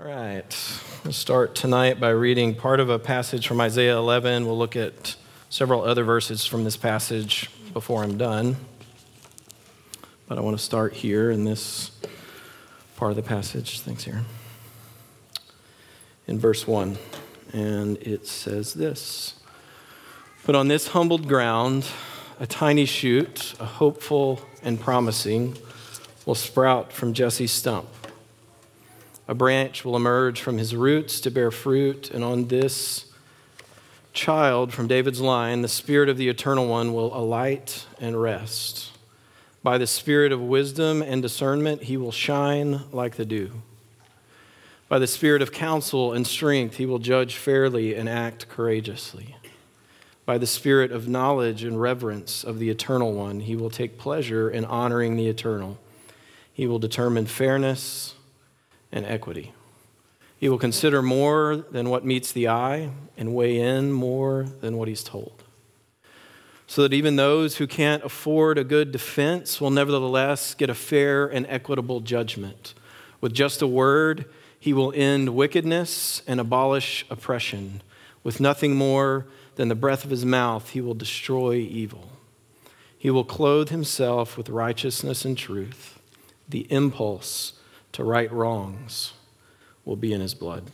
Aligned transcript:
All 0.00 0.04
right. 0.04 0.80
We'll 1.02 1.12
start 1.12 1.56
tonight 1.56 1.98
by 1.98 2.10
reading 2.10 2.54
part 2.54 2.78
of 2.78 2.88
a 2.88 3.00
passage 3.00 3.48
from 3.48 3.60
Isaiah 3.60 3.96
11. 3.96 4.46
We'll 4.46 4.56
look 4.56 4.76
at 4.76 5.16
several 5.48 5.82
other 5.82 6.04
verses 6.04 6.46
from 6.46 6.62
this 6.62 6.76
passage 6.76 7.50
before 7.72 8.04
I'm 8.04 8.16
done. 8.16 8.58
But 10.28 10.38
I 10.38 10.40
want 10.40 10.56
to 10.56 10.62
start 10.62 10.92
here 10.92 11.32
in 11.32 11.42
this 11.42 11.90
part 12.96 13.10
of 13.10 13.16
the 13.16 13.24
passage. 13.24 13.80
Thanks, 13.80 14.06
Aaron. 14.06 14.26
In 16.28 16.38
verse 16.38 16.64
1. 16.64 16.96
And 17.52 17.96
it 17.96 18.24
says 18.28 18.74
this 18.74 19.34
But 20.46 20.54
on 20.54 20.68
this 20.68 20.88
humbled 20.88 21.26
ground, 21.26 21.86
a 22.38 22.46
tiny 22.46 22.84
shoot, 22.84 23.54
a 23.58 23.64
hopeful 23.66 24.42
and 24.62 24.78
promising, 24.78 25.56
will 26.24 26.36
sprout 26.36 26.92
from 26.92 27.14
Jesse's 27.14 27.50
stump. 27.50 27.88
A 29.28 29.34
branch 29.34 29.84
will 29.84 29.94
emerge 29.94 30.40
from 30.40 30.56
his 30.56 30.74
roots 30.74 31.20
to 31.20 31.30
bear 31.30 31.50
fruit, 31.50 32.10
and 32.10 32.24
on 32.24 32.48
this 32.48 33.04
child 34.14 34.72
from 34.72 34.88
David's 34.88 35.20
line, 35.20 35.60
the 35.60 35.68
Spirit 35.68 36.08
of 36.08 36.16
the 36.16 36.30
Eternal 36.30 36.66
One 36.66 36.94
will 36.94 37.14
alight 37.14 37.84
and 38.00 38.20
rest. 38.20 38.90
By 39.62 39.76
the 39.76 39.86
Spirit 39.86 40.32
of 40.32 40.40
wisdom 40.40 41.02
and 41.02 41.20
discernment, 41.20 41.82
he 41.82 41.98
will 41.98 42.10
shine 42.10 42.84
like 42.90 43.16
the 43.16 43.26
dew. 43.26 43.50
By 44.88 44.98
the 44.98 45.06
Spirit 45.06 45.42
of 45.42 45.52
counsel 45.52 46.14
and 46.14 46.26
strength, 46.26 46.76
he 46.76 46.86
will 46.86 46.98
judge 46.98 47.36
fairly 47.36 47.94
and 47.94 48.08
act 48.08 48.48
courageously. 48.48 49.36
By 50.24 50.38
the 50.38 50.46
Spirit 50.46 50.90
of 50.90 51.06
knowledge 51.06 51.64
and 51.64 51.78
reverence 51.78 52.44
of 52.44 52.58
the 52.58 52.70
Eternal 52.70 53.12
One, 53.12 53.40
he 53.40 53.56
will 53.56 53.68
take 53.68 53.98
pleasure 53.98 54.48
in 54.48 54.64
honoring 54.64 55.16
the 55.16 55.28
Eternal. 55.28 55.76
He 56.50 56.66
will 56.66 56.78
determine 56.78 57.26
fairness 57.26 58.14
and 58.92 59.04
equity. 59.04 59.52
He 60.38 60.48
will 60.48 60.58
consider 60.58 61.02
more 61.02 61.56
than 61.56 61.90
what 61.90 62.04
meets 62.04 62.30
the 62.30 62.48
eye 62.48 62.90
and 63.16 63.34
weigh 63.34 63.58
in 63.58 63.92
more 63.92 64.46
than 64.60 64.76
what 64.76 64.88
he's 64.88 65.02
told. 65.02 65.42
So 66.68 66.82
that 66.82 66.92
even 66.92 67.16
those 67.16 67.56
who 67.56 67.66
can't 67.66 68.04
afford 68.04 68.56
a 68.56 68.64
good 68.64 68.92
defense 68.92 69.60
will 69.60 69.70
nevertheless 69.70 70.54
get 70.54 70.70
a 70.70 70.74
fair 70.74 71.26
and 71.26 71.46
equitable 71.48 72.00
judgment. 72.00 72.74
With 73.20 73.32
just 73.32 73.62
a 73.62 73.66
word, 73.66 74.26
he 74.60 74.72
will 74.72 74.92
end 74.94 75.30
wickedness 75.30 76.22
and 76.26 76.38
abolish 76.38 77.04
oppression. 77.10 77.82
With 78.22 78.38
nothing 78.38 78.76
more 78.76 79.26
than 79.56 79.68
the 79.68 79.74
breath 79.74 80.04
of 80.04 80.10
his 80.10 80.24
mouth, 80.24 80.70
he 80.70 80.80
will 80.80 80.94
destroy 80.94 81.54
evil. 81.54 82.10
He 82.96 83.10
will 83.10 83.24
clothe 83.24 83.70
himself 83.70 84.36
with 84.36 84.48
righteousness 84.48 85.24
and 85.24 85.36
truth, 85.36 85.98
the 86.48 86.70
impulse 86.70 87.57
to 87.92 88.04
right 88.04 88.30
wrongs 88.32 89.12
will 89.84 89.96
be 89.96 90.12
in 90.12 90.20
his 90.20 90.34
blood. 90.34 90.70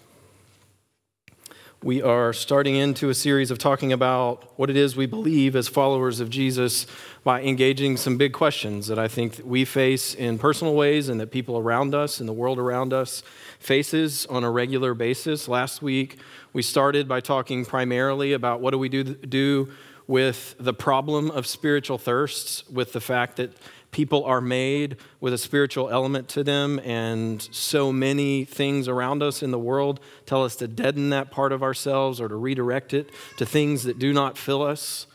We 1.85 2.01
are 2.01 2.33
starting 2.33 2.77
into 2.77 3.11
a 3.11 3.15
series 3.15 3.51
of 3.51 3.59
talking 3.59 3.93
about 3.93 4.59
what 4.59 4.71
it 4.71 4.77
is 4.77 4.97
we 4.97 5.05
believe 5.05 5.55
as 5.55 5.69
followers 5.69 6.19
of 6.19 6.31
Jesus 6.31 6.87
by 7.25 7.43
engaging 7.43 7.99
some 7.99 8.17
big 8.17 8.33
questions 8.33 8.87
that 8.87 8.99
I 8.99 9.07
think 9.07 9.43
we 9.45 9.67
face 9.67 10.15
in 10.15 10.39
personal 10.39 10.75
ways 10.75 11.11
and 11.11 11.21
that 11.21 11.31
people 11.31 11.59
around 11.59 11.95
us 11.95 12.21
and 12.21 12.29
the 12.29 12.33
world 12.33 12.59
around 12.59 12.95
us 12.95 13.23
faces 13.59 14.25
on 14.27 14.45
a 14.45 14.51
regular 14.51 14.95
basis. 14.95 15.47
Last 15.47 15.83
week, 15.83 16.19
we 16.55 16.63
started 16.63 17.07
by 17.07 17.21
talking 17.21 17.67
primarily 17.67 18.33
about 18.33 18.63
what 18.63 18.71
do 18.71 18.79
we 18.79 18.89
do, 18.89 19.05
do 19.05 19.71
with 20.07 20.55
the 20.59 20.73
problem 20.73 21.31
of 21.31 21.47
spiritual 21.47 21.99
thirsts, 21.99 22.67
with 22.71 22.95
the 22.95 23.01
fact 23.01 23.37
that 23.37 23.53
people 23.95 24.25
are 24.25 24.41
made 24.41 24.97
with 25.21 25.33
a 25.33 25.39
spiritual 25.39 25.89
element 25.89 26.29
to 26.29 26.43
them, 26.43 26.81
and 26.81 27.41
so 27.53 27.93
many 27.93 28.45
things 28.45 28.89
around 28.89 29.23
us 29.23 29.41
in 29.41 29.53
the 29.53 29.59
world 29.59 30.01
tell 30.27 30.43
us 30.43 30.57
to 30.57 30.67
deaden 30.67 31.11
that 31.11 31.31
part 31.31 31.53
of 31.53 31.63
ourselves 31.63 32.21
or 32.21 32.27
to 32.27 32.35
redirect 32.35 32.93
it 32.93 33.09
to 33.39 33.47
things 33.47 33.85
that 33.85 33.97
do 34.01 34.13
not 34.13 34.37
fill 34.37 34.63
us. 34.63 35.07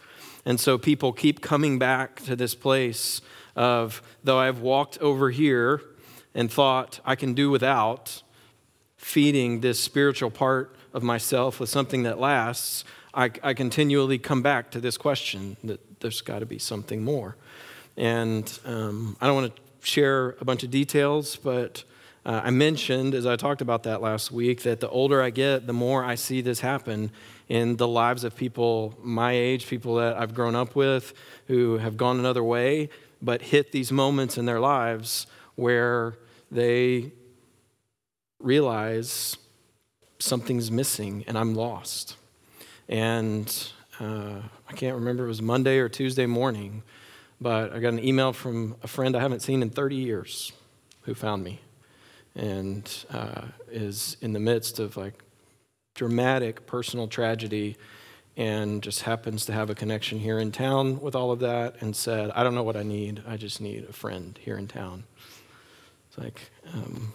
And 0.46 0.58
so 0.62 0.78
people 0.78 1.12
keep 1.12 1.42
coming 1.42 1.78
back 1.78 2.22
to 2.24 2.38
this 2.38 2.56
place 2.56 3.20
of, 3.54 4.02
though 4.24 4.40
I've 4.40 4.62
walked 4.62 4.98
over 5.00 5.30
here 5.30 5.82
and 6.34 6.50
thought 6.50 7.02
I 7.04 7.16
can 7.16 7.34
do 7.34 7.50
without 7.50 8.24
feeding 8.96 9.60
this 9.60 9.78
spiritual 9.78 10.32
part 10.32 10.74
of 10.94 11.04
myself 11.04 11.60
with 11.60 11.70
something 11.70 12.04
that 12.04 12.18
lasts, 12.18 12.86
I, 13.14 13.30
I 13.44 13.54
continually 13.54 14.20
come 14.20 14.42
back 14.42 14.72
to 14.72 14.80
this 14.80 14.98
question 14.98 15.58
that 15.66 16.00
there's 16.00 16.22
got 16.22 16.40
to 16.40 16.46
be 16.46 16.60
something 16.60 17.04
more. 17.04 17.36
And 18.00 18.60
um, 18.64 19.18
I 19.20 19.28
don't 19.28 19.36
want 19.36 19.54
to 19.54 19.62
share 19.86 20.38
a 20.40 20.46
bunch 20.46 20.64
of 20.64 20.72
details, 20.72 21.36
but 21.36 21.84
uh, 22.26 22.40
I 22.46 22.50
mentioned, 22.50 23.14
as 23.14 23.26
I 23.26 23.36
talked 23.36 23.62
about 23.62 23.84
that 23.84 24.02
last 24.02 24.32
week, 24.32 24.62
that 24.64 24.80
the 24.80 24.88
older 24.88 25.22
I 25.22 25.32
get, 25.32 25.68
the 25.68 25.74
more 25.74 26.06
I 26.06 26.16
see 26.16 26.40
this 26.40 26.62
happen 26.62 27.12
in 27.50 27.76
the 27.76 27.88
lives 27.90 28.24
of 28.24 28.38
people 28.38 28.98
my 29.04 29.34
age, 29.34 29.68
people 29.68 29.96
that 29.96 30.16
I've 30.18 30.34
grown 30.34 30.56
up 30.56 30.78
with 30.78 31.14
who 31.48 31.78
have 31.80 31.98
gone 31.98 32.20
another 32.20 32.44
way, 32.44 32.90
but 33.22 33.42
hit 33.42 33.74
these 33.74 33.92
moments 33.92 34.38
in 34.38 34.46
their 34.46 34.62
lives 34.62 35.28
where 35.56 36.16
they 36.50 37.12
realize 38.40 39.36
something's 40.20 40.72
missing 40.72 41.26
and 41.28 41.38
I'm 41.38 41.54
lost. 41.54 42.16
And 42.88 43.54
uh, 44.00 44.42
I 44.70 44.74
can't 44.74 44.96
remember, 44.96 45.26
it 45.26 45.28
was 45.28 45.42
Monday 45.42 45.80
or 45.80 45.90
Tuesday 45.90 46.26
morning 46.26 46.82
but 47.42 47.74
I 47.74 47.80
got 47.80 47.94
an 47.94 48.04
email 48.04 48.34
from 48.34 48.76
a 48.84 48.88
friend 48.88 49.16
I 49.16 49.20
haven't 49.22 49.42
seen 49.42 49.62
in 49.62 49.70
30 49.70 49.96
years 49.96 50.52
who 51.02 51.14
found 51.14 51.44
me 51.44 51.62
and 52.36 53.06
uh, 53.12 53.42
is 53.72 54.18
in 54.22 54.34
the 54.34 54.40
midst 54.40 54.80
of 54.80 54.98
like 54.98 55.24
dramatic 55.96 56.66
personal 56.66 57.08
tragedy 57.08 57.78
and 58.38 58.82
just 58.82 59.02
happens 59.02 59.46
to 59.46 59.52
have 59.52 59.70
a 59.70 59.76
connection 59.76 60.18
here 60.18 60.40
in 60.40 60.52
town 60.52 61.02
with 61.02 61.16
all 61.16 61.32
of 61.32 61.40
that 61.40 61.76
and 61.82 61.94
said, 61.96 62.32
I 62.32 62.44
don't 62.44 62.56
know 62.56 62.64
what 62.64 62.78
I 62.78 62.84
need. 62.84 63.22
I 63.28 63.36
just 63.36 63.60
need 63.60 63.86
a 63.90 63.94
friend 63.94 64.40
here 64.42 64.58
in 64.58 64.68
town. 64.68 65.04
It's 66.08 66.18
like 66.18 66.50
um, 66.74 67.12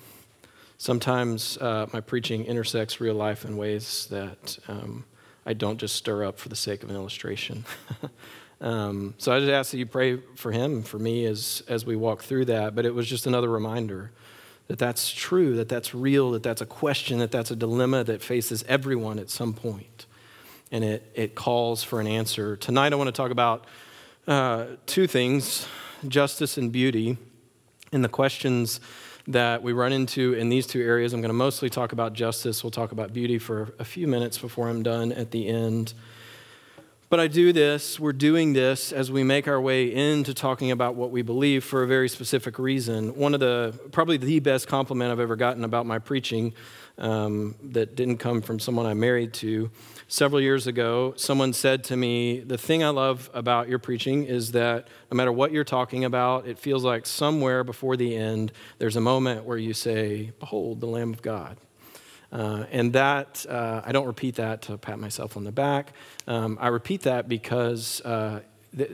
sometimes 0.76 1.56
uh, 1.58 1.86
my 1.92 2.00
preaching 2.00 2.44
intersects 2.44 3.00
real 3.00 3.14
life 3.14 3.46
in 3.46 3.56
ways 3.56 4.06
that 4.10 4.58
um, 4.68 5.04
I 5.46 5.54
don't 5.54 5.78
just 5.78 5.96
stir 5.96 6.24
up 6.24 6.38
for 6.38 6.50
the 6.50 6.56
sake 6.56 6.82
of 6.82 6.90
an 6.90 6.96
illustration. 6.96 7.64
Um, 8.64 9.12
so 9.18 9.30
I 9.30 9.40
just 9.40 9.52
ask 9.52 9.70
that 9.72 9.78
you 9.78 9.84
pray 9.84 10.16
for 10.36 10.50
him, 10.50 10.82
for 10.82 10.98
me, 10.98 11.26
as, 11.26 11.62
as 11.68 11.84
we 11.84 11.96
walk 11.96 12.22
through 12.22 12.46
that. 12.46 12.74
But 12.74 12.86
it 12.86 12.94
was 12.94 13.06
just 13.06 13.26
another 13.26 13.50
reminder 13.50 14.10
that 14.68 14.78
that's 14.78 15.12
true, 15.12 15.54
that 15.56 15.68
that's 15.68 15.94
real, 15.94 16.30
that 16.30 16.42
that's 16.42 16.62
a 16.62 16.66
question, 16.66 17.18
that 17.18 17.30
that's 17.30 17.50
a 17.50 17.56
dilemma 17.56 18.02
that 18.04 18.22
faces 18.22 18.64
everyone 18.66 19.18
at 19.18 19.28
some 19.28 19.52
point. 19.52 20.06
And 20.72 20.82
it, 20.82 21.12
it 21.14 21.34
calls 21.34 21.84
for 21.84 22.00
an 22.00 22.06
answer. 22.06 22.56
Tonight, 22.56 22.94
I 22.94 22.96
want 22.96 23.08
to 23.08 23.12
talk 23.12 23.30
about 23.30 23.66
uh, 24.26 24.64
two 24.86 25.06
things 25.06 25.66
justice 26.08 26.58
and 26.58 26.72
beauty, 26.72 27.16
and 27.92 28.02
the 28.02 28.08
questions 28.08 28.80
that 29.26 29.62
we 29.62 29.72
run 29.72 29.92
into 29.92 30.34
in 30.34 30.48
these 30.48 30.66
two 30.66 30.82
areas. 30.82 31.12
I'm 31.12 31.20
going 31.20 31.30
to 31.30 31.34
mostly 31.34 31.70
talk 31.70 31.92
about 31.92 32.12
justice. 32.12 32.62
We'll 32.62 32.70
talk 32.70 32.92
about 32.92 33.12
beauty 33.12 33.38
for 33.38 33.72
a 33.78 33.84
few 33.84 34.06
minutes 34.06 34.36
before 34.36 34.68
I'm 34.68 34.82
done 34.82 35.12
at 35.12 35.30
the 35.30 35.48
end. 35.48 35.94
But 37.14 37.20
I 37.20 37.28
do 37.28 37.52
this, 37.52 38.00
we're 38.00 38.12
doing 38.12 38.54
this 38.54 38.90
as 38.90 39.08
we 39.08 39.22
make 39.22 39.46
our 39.46 39.60
way 39.60 39.94
into 39.94 40.34
talking 40.34 40.72
about 40.72 40.96
what 40.96 41.12
we 41.12 41.22
believe 41.22 41.62
for 41.62 41.84
a 41.84 41.86
very 41.86 42.08
specific 42.08 42.58
reason. 42.58 43.14
One 43.14 43.34
of 43.34 43.38
the, 43.38 43.72
probably 43.92 44.16
the 44.16 44.40
best 44.40 44.66
compliment 44.66 45.12
I've 45.12 45.20
ever 45.20 45.36
gotten 45.36 45.62
about 45.62 45.86
my 45.86 46.00
preaching 46.00 46.54
um, 46.98 47.54
that 47.70 47.94
didn't 47.94 48.16
come 48.16 48.42
from 48.42 48.58
someone 48.58 48.84
I'm 48.84 48.98
married 48.98 49.32
to. 49.34 49.70
Several 50.08 50.40
years 50.40 50.66
ago, 50.66 51.14
someone 51.16 51.52
said 51.52 51.84
to 51.84 51.96
me, 51.96 52.40
The 52.40 52.58
thing 52.58 52.82
I 52.82 52.88
love 52.88 53.30
about 53.32 53.68
your 53.68 53.78
preaching 53.78 54.24
is 54.24 54.50
that 54.50 54.88
no 55.12 55.14
matter 55.14 55.30
what 55.30 55.52
you're 55.52 55.62
talking 55.62 56.04
about, 56.04 56.48
it 56.48 56.58
feels 56.58 56.82
like 56.82 57.06
somewhere 57.06 57.62
before 57.62 57.96
the 57.96 58.16
end, 58.16 58.50
there's 58.78 58.96
a 58.96 59.00
moment 59.00 59.44
where 59.44 59.56
you 59.56 59.72
say, 59.72 60.32
Behold, 60.40 60.80
the 60.80 60.86
Lamb 60.86 61.12
of 61.12 61.22
God. 61.22 61.58
Uh, 62.34 62.66
and 62.72 62.92
that, 62.92 63.46
uh, 63.48 63.80
I 63.84 63.92
don't 63.92 64.06
repeat 64.06 64.34
that 64.36 64.62
to 64.62 64.76
pat 64.76 64.98
myself 64.98 65.36
on 65.36 65.44
the 65.44 65.52
back. 65.52 65.92
Um, 66.26 66.58
I 66.60 66.66
repeat 66.68 67.02
that 67.02 67.28
because 67.28 68.00
uh, 68.00 68.40
th- 68.76 68.90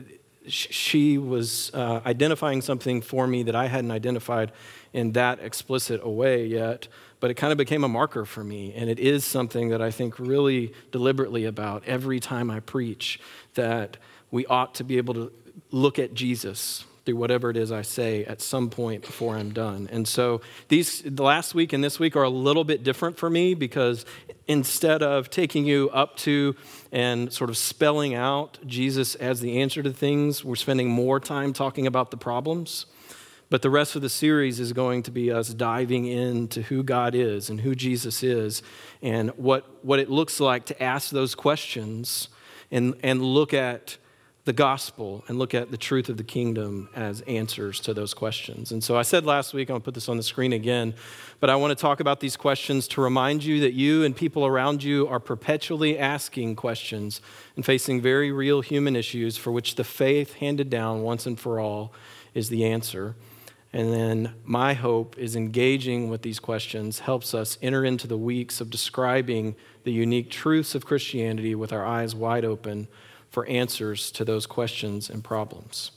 she 0.47 1.17
was 1.17 1.71
uh, 1.73 2.01
identifying 2.05 2.61
something 2.61 3.01
for 3.01 3.25
me 3.25 3.41
that 3.43 3.55
I 3.55 3.67
hadn't 3.67 3.89
identified 3.89 4.51
in 4.93 5.13
that 5.13 5.39
explicit 5.39 6.01
a 6.03 6.09
way 6.09 6.45
yet, 6.45 6.87
but 7.19 7.31
it 7.31 7.33
kind 7.33 7.51
of 7.51 7.57
became 7.57 7.83
a 7.83 7.87
marker 7.87 8.25
for 8.25 8.43
me. 8.43 8.73
And 8.75 8.89
it 8.89 8.99
is 8.99 9.25
something 9.25 9.69
that 9.69 9.81
I 9.81 9.89
think 9.89 10.19
really 10.19 10.73
deliberately 10.91 11.45
about 11.45 11.83
every 11.85 12.19
time 12.19 12.51
I 12.51 12.59
preach 12.59 13.19
that 13.55 13.97
we 14.29 14.45
ought 14.45 14.75
to 14.75 14.83
be 14.83 14.97
able 14.97 15.15
to 15.15 15.31
look 15.71 15.97
at 15.97 16.13
Jesus 16.13 16.85
through 17.05 17.15
whatever 17.15 17.49
it 17.49 17.57
is 17.57 17.71
I 17.71 17.81
say 17.81 18.25
at 18.25 18.41
some 18.41 18.69
point 18.69 19.03
before 19.03 19.35
I'm 19.35 19.51
done. 19.51 19.89
And 19.91 20.07
so 20.07 20.41
these 20.67 21.01
the 21.01 21.23
last 21.23 21.55
week 21.55 21.73
and 21.73 21.83
this 21.83 21.99
week 21.99 22.15
are 22.15 22.23
a 22.23 22.29
little 22.29 22.63
bit 22.63 22.83
different 22.83 23.17
for 23.17 23.29
me 23.29 23.55
because 23.55 24.05
instead 24.47 25.01
of 25.01 25.29
taking 25.29 25.65
you 25.65 25.89
up 25.93 26.15
to 26.17 26.55
and 26.91 27.31
sort 27.33 27.49
of 27.49 27.57
spelling 27.57 28.13
out 28.13 28.59
Jesus 28.65 29.15
as 29.15 29.39
the 29.39 29.61
answer 29.61 29.81
to 29.81 29.91
things, 29.91 30.43
we're 30.43 30.55
spending 30.55 30.89
more 30.89 31.19
time 31.19 31.53
talking 31.53 31.87
about 31.87 32.11
the 32.11 32.17
problems 32.17 32.85
But 33.51 33.63
the 33.63 33.69
rest 33.69 33.97
of 33.97 34.01
the 34.01 34.09
series 34.09 34.61
is 34.61 34.71
going 34.71 35.03
to 35.03 35.11
be 35.11 35.29
us 35.29 35.49
diving 35.49 36.05
into 36.05 36.61
who 36.61 36.83
God 36.83 37.13
is 37.13 37.49
and 37.49 37.59
who 37.59 37.75
Jesus 37.75 38.23
is 38.23 38.63
and 39.01 39.29
what, 39.31 39.83
what 39.83 39.99
it 39.99 40.09
looks 40.09 40.39
like 40.39 40.65
to 40.67 40.81
ask 40.81 41.09
those 41.09 41.35
questions 41.35 42.29
and, 42.71 42.95
and 43.03 43.21
look 43.21 43.53
at 43.53 43.97
the 44.43 44.53
gospel 44.53 45.23
and 45.27 45.37
look 45.37 45.53
at 45.53 45.69
the 45.69 45.77
truth 45.77 46.09
of 46.09 46.17
the 46.17 46.23
kingdom 46.23 46.89
as 46.95 47.21
answers 47.21 47.79
to 47.79 47.93
those 47.93 48.13
questions. 48.15 48.71
And 48.71 48.83
so 48.83 48.97
I 48.97 49.03
said 49.03 49.23
last 49.23 49.53
week, 49.53 49.69
I'm 49.69 49.73
going 49.73 49.81
to 49.81 49.85
put 49.85 49.93
this 49.93 50.09
on 50.09 50.17
the 50.17 50.23
screen 50.23 50.51
again, 50.51 50.95
but 51.39 51.51
I 51.51 51.55
want 51.55 51.77
to 51.77 51.79
talk 51.79 51.99
about 51.99 52.21
these 52.21 52.35
questions 52.35 52.87
to 52.89 53.01
remind 53.01 53.43
you 53.43 53.59
that 53.59 53.73
you 53.73 54.03
and 54.03 54.15
people 54.15 54.45
around 54.45 54.83
you 54.83 55.07
are 55.07 55.19
perpetually 55.19 55.97
asking 55.97 56.55
questions 56.55 57.21
and 57.55 57.63
facing 57.63 58.01
very 58.01 58.31
real 58.31 58.61
human 58.61 58.95
issues 58.95 59.37
for 59.37 59.51
which 59.51 59.75
the 59.75 59.83
faith 59.83 60.33
handed 60.35 60.71
down 60.71 61.03
once 61.03 61.27
and 61.27 61.39
for 61.39 61.59
all 61.59 61.93
is 62.33 62.49
the 62.49 62.65
answer. 62.65 63.15
And 63.73 63.93
then 63.93 64.33
my 64.43 64.73
hope 64.73 65.17
is 65.19 65.35
engaging 65.35 66.09
with 66.09 66.23
these 66.23 66.39
questions 66.39 66.99
helps 66.99 67.35
us 67.35 67.59
enter 67.61 67.85
into 67.85 68.07
the 68.07 68.17
weeks 68.17 68.59
of 68.59 68.71
describing 68.71 69.55
the 69.83 69.93
unique 69.93 70.31
truths 70.31 70.73
of 70.73 70.85
Christianity 70.85 71.53
with 71.53 71.71
our 71.71 71.85
eyes 71.85 72.15
wide 72.15 72.43
open 72.43 72.87
for 73.31 73.45
answers 73.47 74.11
to 74.11 74.25
those 74.25 74.45
questions 74.45 75.09
and 75.09 75.23
problems. 75.23 75.91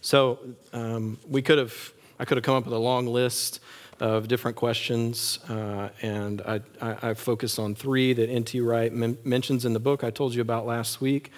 So 0.00 0.38
um, 0.72 1.18
we 1.28 1.42
could 1.42 1.58
have, 1.58 1.92
I 2.18 2.24
could 2.24 2.36
have 2.36 2.44
come 2.44 2.54
up 2.54 2.64
with 2.64 2.74
a 2.74 2.78
long 2.78 3.06
list 3.06 3.60
of 3.98 4.28
different 4.28 4.56
questions, 4.56 5.38
uh, 5.48 5.88
and 6.02 6.40
I, 6.42 6.60
I, 6.80 7.10
I, 7.10 7.14
focused 7.14 7.58
on 7.58 7.74
three 7.74 8.12
that 8.12 8.28
N.T. 8.28 8.60
Wright 8.60 8.92
men- 8.92 9.16
mentions 9.24 9.64
in 9.64 9.72
the 9.72 9.80
book 9.80 10.04
I 10.04 10.10
told 10.10 10.34
you 10.34 10.42
about 10.42 10.66
last 10.66 11.00
week. 11.00 11.32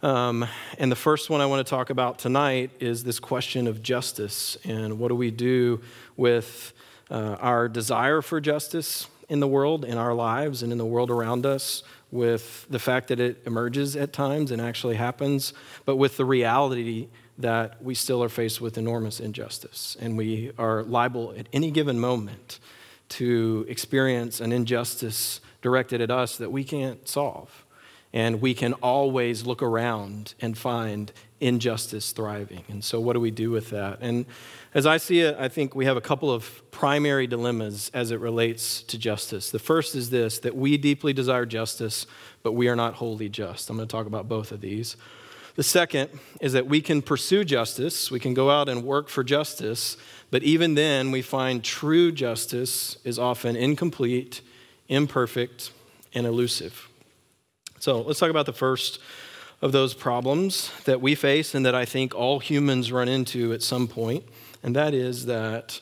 Um, 0.00 0.46
and 0.78 0.92
the 0.92 0.96
first 0.96 1.28
one 1.28 1.40
I 1.40 1.46
want 1.46 1.66
to 1.66 1.68
talk 1.68 1.90
about 1.90 2.20
tonight 2.20 2.70
is 2.78 3.02
this 3.02 3.18
question 3.18 3.66
of 3.66 3.82
justice 3.82 4.56
and 4.64 5.00
what 5.00 5.08
do 5.08 5.16
we 5.16 5.32
do 5.32 5.80
with 6.16 6.72
uh, 7.10 7.36
our 7.40 7.68
desire 7.68 8.22
for 8.22 8.40
justice 8.40 9.08
in 9.28 9.40
the 9.40 9.48
world, 9.48 9.84
in 9.84 9.98
our 9.98 10.14
lives, 10.14 10.62
and 10.62 10.72
in 10.72 10.78
the 10.78 10.86
world 10.86 11.10
around 11.10 11.44
us, 11.44 11.82
with 12.10 12.66
the 12.70 12.78
fact 12.78 13.08
that 13.08 13.20
it 13.20 13.42
emerges 13.44 13.94
at 13.94 14.12
times 14.12 14.50
and 14.50 14.60
actually 14.60 14.96
happens, 14.96 15.52
but 15.84 15.96
with 15.96 16.16
the 16.16 16.24
reality 16.24 17.08
that 17.36 17.82
we 17.82 17.94
still 17.94 18.22
are 18.22 18.28
faced 18.28 18.60
with 18.60 18.76
enormous 18.76 19.20
injustice. 19.20 19.96
And 20.00 20.16
we 20.16 20.52
are 20.58 20.82
liable 20.82 21.34
at 21.36 21.48
any 21.52 21.70
given 21.70 22.00
moment 22.00 22.58
to 23.10 23.64
experience 23.68 24.40
an 24.40 24.52
injustice 24.52 25.40
directed 25.62 26.00
at 26.00 26.10
us 26.10 26.36
that 26.38 26.50
we 26.50 26.64
can't 26.64 27.06
solve. 27.08 27.64
And 28.12 28.40
we 28.40 28.54
can 28.54 28.72
always 28.74 29.44
look 29.44 29.62
around 29.62 30.34
and 30.40 30.56
find 30.56 31.12
injustice 31.40 32.12
thriving. 32.12 32.64
And 32.68 32.82
so, 32.82 33.00
what 33.00 33.12
do 33.12 33.20
we 33.20 33.30
do 33.30 33.50
with 33.50 33.70
that? 33.70 33.98
And 34.00 34.26
as 34.74 34.86
I 34.86 34.96
see 34.96 35.20
it, 35.20 35.36
I 35.38 35.48
think 35.48 35.74
we 35.74 35.84
have 35.84 35.96
a 35.96 36.00
couple 36.00 36.30
of 36.30 36.62
primary 36.70 37.26
dilemmas 37.26 37.90
as 37.94 38.10
it 38.10 38.20
relates 38.20 38.82
to 38.82 38.98
justice. 38.98 39.50
The 39.50 39.58
first 39.58 39.94
is 39.94 40.10
this 40.10 40.38
that 40.40 40.56
we 40.56 40.76
deeply 40.76 41.12
desire 41.12 41.46
justice, 41.46 42.06
but 42.42 42.52
we 42.52 42.68
are 42.68 42.76
not 42.76 42.94
wholly 42.94 43.28
just. 43.28 43.70
I'm 43.70 43.76
going 43.76 43.88
to 43.88 43.92
talk 43.92 44.06
about 44.06 44.28
both 44.28 44.52
of 44.52 44.60
these. 44.60 44.96
The 45.56 45.64
second 45.64 46.10
is 46.40 46.52
that 46.52 46.66
we 46.66 46.80
can 46.80 47.02
pursue 47.02 47.44
justice, 47.44 48.12
we 48.12 48.20
can 48.20 48.32
go 48.32 48.48
out 48.48 48.68
and 48.68 48.84
work 48.84 49.08
for 49.08 49.24
justice, 49.24 49.96
but 50.30 50.42
even 50.44 50.74
then, 50.74 51.10
we 51.10 51.22
find 51.22 51.64
true 51.64 52.12
justice 52.12 52.96
is 53.02 53.18
often 53.18 53.56
incomplete, 53.56 54.40
imperfect, 54.88 55.72
and 56.14 56.26
elusive. 56.26 56.87
So 57.80 58.00
let's 58.02 58.18
talk 58.18 58.30
about 58.30 58.46
the 58.46 58.52
first 58.52 59.00
of 59.60 59.72
those 59.72 59.94
problems 59.94 60.72
that 60.84 61.00
we 61.00 61.14
face 61.14 61.54
and 61.54 61.66
that 61.66 61.74
I 61.74 61.84
think 61.84 62.14
all 62.14 62.38
humans 62.38 62.92
run 62.92 63.08
into 63.08 63.52
at 63.52 63.62
some 63.62 63.88
point, 63.88 64.24
and 64.62 64.74
that 64.76 64.94
is 64.94 65.26
that 65.26 65.80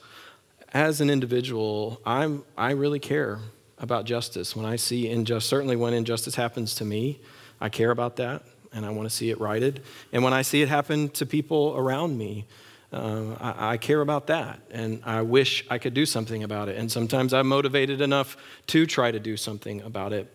as 0.73 1.01
an 1.01 1.11
individual, 1.11 2.01
I'm, 2.05 2.45
I 2.57 2.73
really 2.73 2.99
care 2.99 3.41
about 3.79 4.05
justice. 4.05 4.57
When 4.57 4.67
I 4.67 4.77
see 4.77 5.09
injustice, 5.09 5.49
certainly 5.49 5.77
when 5.77 5.95
injustice 5.95 6.35
happens 6.35 6.75
to 6.77 6.85
me, 6.85 7.21
I 7.61 7.69
care 7.69 7.91
about 7.91 8.17
that 8.17 8.43
and 8.73 8.85
I 8.85 8.91
want 8.91 9.09
to 9.09 9.15
see 9.15 9.31
it 9.31 9.41
righted. 9.41 9.83
And 10.13 10.23
when 10.23 10.35
I 10.35 10.43
see 10.43 10.61
it 10.63 10.69
happen 10.69 11.09
to 11.11 11.25
people 11.25 11.75
around 11.77 12.19
me, 12.19 12.47
uh, 12.93 13.35
I, 13.41 13.73
I, 13.73 13.77
care 13.79 14.01
about 14.01 14.29
that 14.29 14.61
and 14.71 15.03
I 15.05 15.23
wish 15.23 15.67
I 15.69 15.79
could 15.79 15.93
do 15.93 16.07
something 16.07 16.45
about 16.45 16.69
it. 16.69 16.77
And 16.77 16.91
sometimes 16.91 17.35
I'm 17.35 17.49
motivated 17.49 18.01
enough 18.01 18.37
to 18.69 18.87
try 18.87 19.11
to 19.11 19.19
do 19.19 19.37
something 19.37 19.83
about 19.83 20.13
it. 20.13 20.33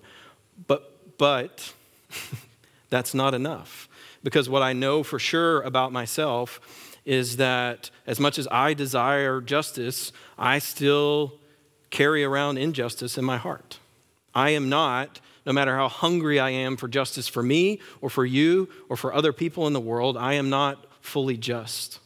But, 0.67 0.90
but 1.21 1.71
that's 2.89 3.13
not 3.13 3.35
enough. 3.35 3.87
Because 4.23 4.49
what 4.49 4.63
I 4.63 4.73
know 4.73 5.03
for 5.03 5.19
sure 5.19 5.61
about 5.61 5.91
myself 5.91 6.59
is 7.05 7.37
that 7.37 7.91
as 8.07 8.19
much 8.19 8.39
as 8.39 8.47
I 8.49 8.73
desire 8.73 9.39
justice, 9.39 10.11
I 10.35 10.57
still 10.57 11.33
carry 11.91 12.23
around 12.23 12.57
injustice 12.57 13.19
in 13.19 13.23
my 13.23 13.37
heart. 13.37 13.77
I 14.33 14.49
am 14.49 14.67
not, 14.67 15.19
no 15.45 15.53
matter 15.53 15.75
how 15.75 15.89
hungry 15.89 16.39
I 16.39 16.49
am 16.49 16.75
for 16.75 16.87
justice 16.87 17.27
for 17.27 17.43
me 17.43 17.79
or 18.01 18.09
for 18.09 18.25
you 18.25 18.67
or 18.89 18.97
for 18.97 19.13
other 19.13 19.31
people 19.31 19.67
in 19.67 19.73
the 19.73 19.79
world, 19.79 20.17
I 20.17 20.33
am 20.33 20.49
not 20.49 20.87
fully 21.01 21.37
just. 21.37 21.99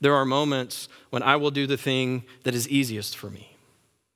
There 0.00 0.16
are 0.16 0.24
moments 0.24 0.88
when 1.10 1.22
I 1.22 1.36
will 1.36 1.52
do 1.52 1.68
the 1.68 1.76
thing 1.76 2.24
that 2.42 2.56
is 2.56 2.68
easiest 2.68 3.16
for 3.16 3.30
me, 3.30 3.56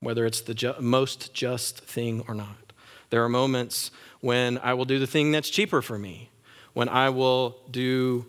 whether 0.00 0.26
it's 0.26 0.40
the 0.40 0.54
ju- 0.54 0.75
most 0.80 1.32
just 1.32 1.78
thing 1.84 2.25
or 2.26 2.34
not. 2.34 2.68
There 3.10 3.25
are 3.25 3.28
moments 3.28 3.90
when 4.20 4.58
I 4.58 4.75
will 4.75 4.84
do 4.84 4.99
the 4.99 5.06
thing 5.06 5.32
that's 5.32 5.50
cheaper 5.50 5.82
for 5.82 5.99
me, 5.99 6.31
when 6.72 6.88
I 6.88 7.10
will 7.10 7.56
do 7.70 8.26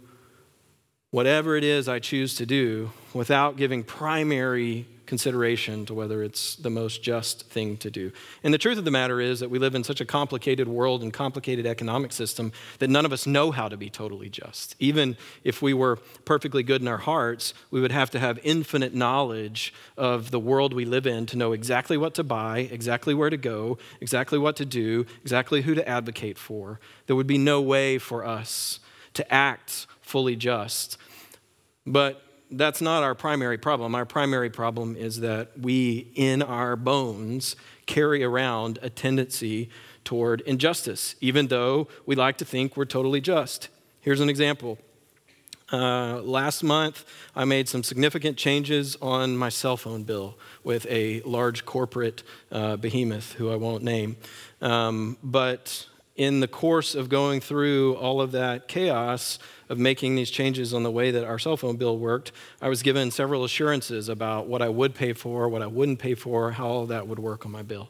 whatever 1.11 1.55
it 1.55 1.63
is 1.63 1.87
I 1.87 1.99
choose 1.99 2.35
to 2.35 2.45
do 2.45 2.91
without 3.13 3.57
giving 3.57 3.83
primary 3.83 4.85
consideration 5.09 5.87
to 5.87 5.93
whether 5.95 6.21
it's 6.21 6.55
the 6.55 6.69
most 6.69 7.01
just 7.01 7.49
thing 7.49 7.75
to 7.77 7.89
do. 7.89 8.11
And 8.43 8.53
the 8.53 8.59
truth 8.59 8.77
of 8.77 8.85
the 8.85 8.91
matter 8.91 9.19
is 9.19 9.39
that 9.39 9.49
we 9.49 9.57
live 9.57 9.73
in 9.73 9.83
such 9.83 9.99
a 9.99 10.05
complicated 10.05 10.67
world 10.67 11.01
and 11.01 11.11
complicated 11.11 11.65
economic 11.65 12.13
system 12.13 12.51
that 12.77 12.91
none 12.91 13.05
of 13.05 13.11
us 13.11 13.25
know 13.25 13.49
how 13.49 13.67
to 13.67 13.75
be 13.75 13.89
totally 13.89 14.29
just. 14.29 14.75
Even 14.77 15.17
if 15.43 15.63
we 15.63 15.73
were 15.73 15.95
perfectly 16.25 16.61
good 16.61 16.81
in 16.81 16.87
our 16.87 16.99
hearts, 16.99 17.55
we 17.71 17.81
would 17.81 17.91
have 17.91 18.11
to 18.11 18.19
have 18.19 18.39
infinite 18.43 18.93
knowledge 18.93 19.73
of 19.97 20.29
the 20.29 20.39
world 20.39 20.73
we 20.73 20.85
live 20.85 21.07
in 21.07 21.25
to 21.25 21.35
know 21.35 21.53
exactly 21.53 21.97
what 21.97 22.13
to 22.13 22.23
buy, 22.23 22.59
exactly 22.59 23.15
where 23.15 23.31
to 23.31 23.37
go, 23.37 23.79
exactly 23.99 24.37
what 24.37 24.55
to 24.57 24.65
do, 24.65 25.07
exactly 25.23 25.63
who 25.63 25.73
to 25.73 25.89
advocate 25.89 26.37
for. 26.37 26.79
There 27.07 27.15
would 27.15 27.25
be 27.25 27.39
no 27.39 27.59
way 27.61 27.97
for 27.97 28.23
us 28.23 28.79
to 29.15 29.33
act 29.33 29.87
fully 30.01 30.35
just. 30.35 30.99
But 31.87 32.21
that's 32.51 32.81
not 32.81 33.03
our 33.03 33.15
primary 33.15 33.57
problem. 33.57 33.95
Our 33.95 34.05
primary 34.05 34.49
problem 34.49 34.95
is 34.95 35.19
that 35.19 35.59
we, 35.59 36.11
in 36.15 36.41
our 36.41 36.75
bones, 36.75 37.55
carry 37.85 38.23
around 38.23 38.79
a 38.81 38.89
tendency 38.89 39.69
toward 40.03 40.41
injustice, 40.41 41.15
even 41.21 41.47
though 41.47 41.87
we 42.05 42.15
like 42.15 42.37
to 42.37 42.45
think 42.45 42.75
we're 42.75 42.85
totally 42.85 43.21
just. 43.21 43.69
Here's 44.01 44.19
an 44.19 44.29
example. 44.29 44.77
Uh, 45.71 46.21
last 46.23 46.63
month, 46.63 47.05
I 47.35 47.45
made 47.45 47.69
some 47.69 47.83
significant 47.83 48.37
changes 48.37 48.97
on 49.01 49.37
my 49.37 49.49
cell 49.49 49.77
phone 49.77 50.03
bill 50.03 50.35
with 50.63 50.87
a 50.89 51.21
large 51.21 51.65
corporate 51.65 52.23
uh, 52.51 52.75
behemoth 52.77 53.33
who 53.33 53.51
I 53.51 53.55
won't 53.55 53.83
name. 53.83 54.17
Um, 54.61 55.17
but 55.23 55.85
in 56.19 56.41
the 56.41 56.47
course 56.49 56.95
of 56.95 57.07
going 57.07 57.39
through 57.39 57.95
all 57.95 58.19
of 58.19 58.33
that 58.33 58.67
chaos, 58.67 59.39
of 59.69 59.79
making 59.79 60.15
these 60.15 60.29
changes 60.29 60.73
on 60.73 60.83
the 60.83 60.91
way 60.91 61.11
that 61.11 61.23
our 61.23 61.39
cell 61.39 61.55
phone 61.55 61.77
bill 61.77 61.97
worked, 61.97 62.33
I 62.61 62.67
was 62.67 62.83
given 62.83 63.09
several 63.09 63.45
assurances 63.45 64.09
about 64.09 64.45
what 64.45 64.61
I 64.61 64.67
would 64.67 64.93
pay 64.93 65.13
for, 65.13 65.47
what 65.47 65.61
I 65.61 65.67
wouldn't 65.67 65.97
pay 65.97 66.15
for, 66.15 66.51
how 66.51 66.87
that 66.87 67.07
would 67.07 67.19
work 67.19 67.45
on 67.45 67.53
my 67.53 67.61
bill. 67.61 67.89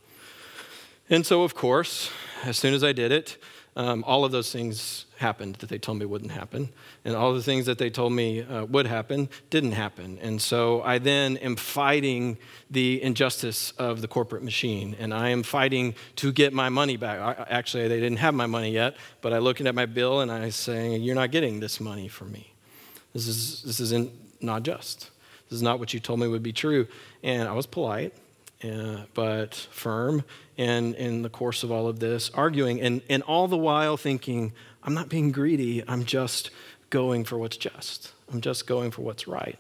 And 1.09 1.25
so, 1.25 1.41
of 1.41 1.55
course, 1.55 2.12
as 2.43 2.55
soon 2.55 2.75
as 2.75 2.83
I 2.83 2.91
did 2.91 3.12
it, 3.12 3.39
um, 3.75 4.03
all 4.05 4.25
of 4.25 4.31
those 4.31 4.51
things 4.51 5.05
happened 5.17 5.55
that 5.55 5.69
they 5.69 5.77
told 5.77 5.99
me 5.99 6.05
wouldn't 6.05 6.31
happen. 6.31 6.69
And 7.05 7.15
all 7.15 7.33
the 7.33 7.43
things 7.43 7.65
that 7.65 7.77
they 7.77 7.89
told 7.89 8.13
me 8.13 8.41
uh, 8.41 8.65
would 8.65 8.88
happen 8.88 9.29
didn't 9.49 9.73
happen. 9.73 10.17
And 10.21 10.41
so 10.41 10.81
I 10.81 10.97
then 10.97 11.38
am 11.38 11.55
fighting 11.55 12.38
the 12.69 13.01
injustice 13.01 13.71
of 13.71 14.01
the 14.01 14.07
corporate 14.07 14.43
machine. 14.43 14.95
And 14.99 15.13
I 15.13 15.29
am 15.29 15.43
fighting 15.43 15.95
to 16.17 16.31
get 16.31 16.53
my 16.53 16.69
money 16.69 16.97
back. 16.97 17.19
I, 17.19 17.45
actually, 17.49 17.88
they 17.88 17.99
didn't 17.99 18.19
have 18.19 18.33
my 18.33 18.47
money 18.47 18.71
yet, 18.71 18.95
but 19.21 19.33
I 19.33 19.38
looking 19.38 19.67
at 19.67 19.75
my 19.75 19.85
bill 19.85 20.21
and 20.21 20.31
I 20.31 20.49
saying, 20.49 21.01
You're 21.03 21.15
not 21.15 21.31
getting 21.31 21.59
this 21.59 21.79
money 21.79 22.07
from 22.07 22.31
me. 22.31 22.53
This, 23.13 23.27
is, 23.27 23.63
this 23.63 23.79
isn't 23.79 24.11
not 24.41 24.63
just. 24.63 25.11
This 25.49 25.57
is 25.57 25.61
not 25.61 25.79
what 25.79 25.93
you 25.93 25.99
told 25.99 26.19
me 26.19 26.27
would 26.27 26.43
be 26.43 26.53
true. 26.53 26.88
And 27.23 27.47
I 27.47 27.53
was 27.53 27.65
polite 27.65 28.13
uh, 28.63 29.03
but 29.13 29.55
firm 29.55 30.23
and 30.57 30.95
in 30.95 31.21
the 31.21 31.29
course 31.29 31.63
of 31.63 31.71
all 31.71 31.87
of 31.87 31.99
this, 31.99 32.29
arguing, 32.33 32.81
and, 32.81 33.01
and 33.09 33.23
all 33.23 33.47
the 33.47 33.57
while 33.57 33.97
thinking, 33.97 34.53
I'm 34.83 34.93
not 34.93 35.09
being 35.09 35.31
greedy, 35.31 35.83
I'm 35.87 36.03
just 36.03 36.51
going 36.89 37.23
for 37.23 37.37
what's 37.37 37.57
just. 37.57 38.11
I'm 38.31 38.41
just 38.41 38.67
going 38.67 38.91
for 38.91 39.01
what's 39.01 39.27
right. 39.27 39.57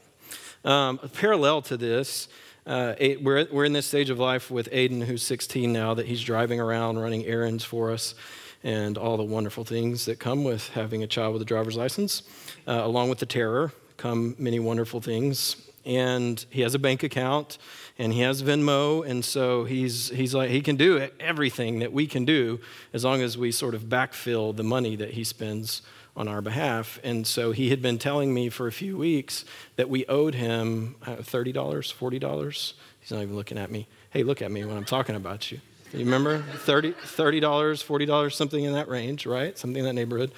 Um, 0.65 0.99
parallel 1.13 1.61
to 1.63 1.77
this, 1.77 2.27
uh, 2.65 2.93
we're, 3.21 3.47
we're 3.51 3.65
in 3.65 3.73
this 3.73 3.85
stage 3.85 4.09
of 4.09 4.19
life 4.19 4.51
with 4.51 4.69
Aiden, 4.71 5.03
who's 5.03 5.23
16 5.23 5.71
now, 5.71 5.93
that 5.93 6.05
he's 6.05 6.21
driving 6.21 6.59
around 6.59 6.99
running 6.99 7.25
errands 7.25 7.63
for 7.63 7.91
us 7.91 8.15
and 8.63 8.97
all 8.97 9.15
the 9.15 9.23
wonderful 9.23 9.63
things 9.63 10.05
that 10.05 10.19
come 10.19 10.43
with 10.43 10.69
having 10.69 11.01
a 11.01 11.07
child 11.07 11.33
with 11.33 11.41
a 11.41 11.45
driver's 11.45 11.77
license, 11.77 12.23
uh, 12.67 12.81
along 12.83 13.09
with 13.09 13.19
the 13.19 13.25
terror 13.25 13.71
come 13.97 14.35
many 14.37 14.59
wonderful 14.59 15.01
things. 15.01 15.55
And 15.85 16.43
he 16.49 16.61
has 16.61 16.75
a 16.75 16.79
bank 16.79 17.03
account 17.03 17.57
and 17.99 18.13
he 18.13 18.21
has 18.21 18.41
Venmo. 18.41 19.05
And 19.05 19.23
so 19.23 19.65
he's, 19.65 20.09
he's 20.09 20.33
like, 20.33 20.49
he 20.49 20.61
can 20.61 20.77
do 20.77 21.09
everything 21.19 21.79
that 21.79 21.91
we 21.91 22.07
can 22.07 22.25
do 22.25 22.59
as 22.93 23.03
long 23.03 23.21
as 23.21 23.37
we 23.37 23.51
sort 23.51 23.75
of 23.75 23.83
backfill 23.83 24.55
the 24.55 24.63
money 24.63 24.95
that 24.95 25.11
he 25.11 25.23
spends 25.25 25.83
on 26.15 26.27
our 26.27 26.41
behalf. 26.41 26.99
And 27.03 27.27
so 27.27 27.51
he 27.51 27.69
had 27.69 27.81
been 27.81 27.99
telling 27.99 28.33
me 28.33 28.49
for 28.49 28.67
a 28.67 28.71
few 28.71 28.97
weeks 28.97 29.45
that 29.75 29.89
we 29.89 30.05
owed 30.07 30.33
him 30.33 30.95
uh, 31.05 31.17
$30, 31.17 31.53
$40. 31.53 32.73
He's 33.01 33.11
not 33.11 33.21
even 33.21 33.35
looking 33.35 33.57
at 33.57 33.69
me. 33.69 33.87
Hey, 34.09 34.23
look 34.23 34.41
at 34.41 34.49
me 34.49 34.63
when 34.65 34.77
I'm 34.77 34.85
talking 34.85 35.15
about 35.15 35.51
you. 35.51 35.59
You 35.91 35.99
remember? 35.99 36.39
$30, 36.39 36.93
$30 36.95 37.41
$40, 37.41 38.33
something 38.33 38.63
in 38.63 38.73
that 38.73 38.87
range, 38.87 39.25
right? 39.25 39.57
Something 39.57 39.79
in 39.79 39.85
that 39.85 39.93
neighborhood. 39.93 40.31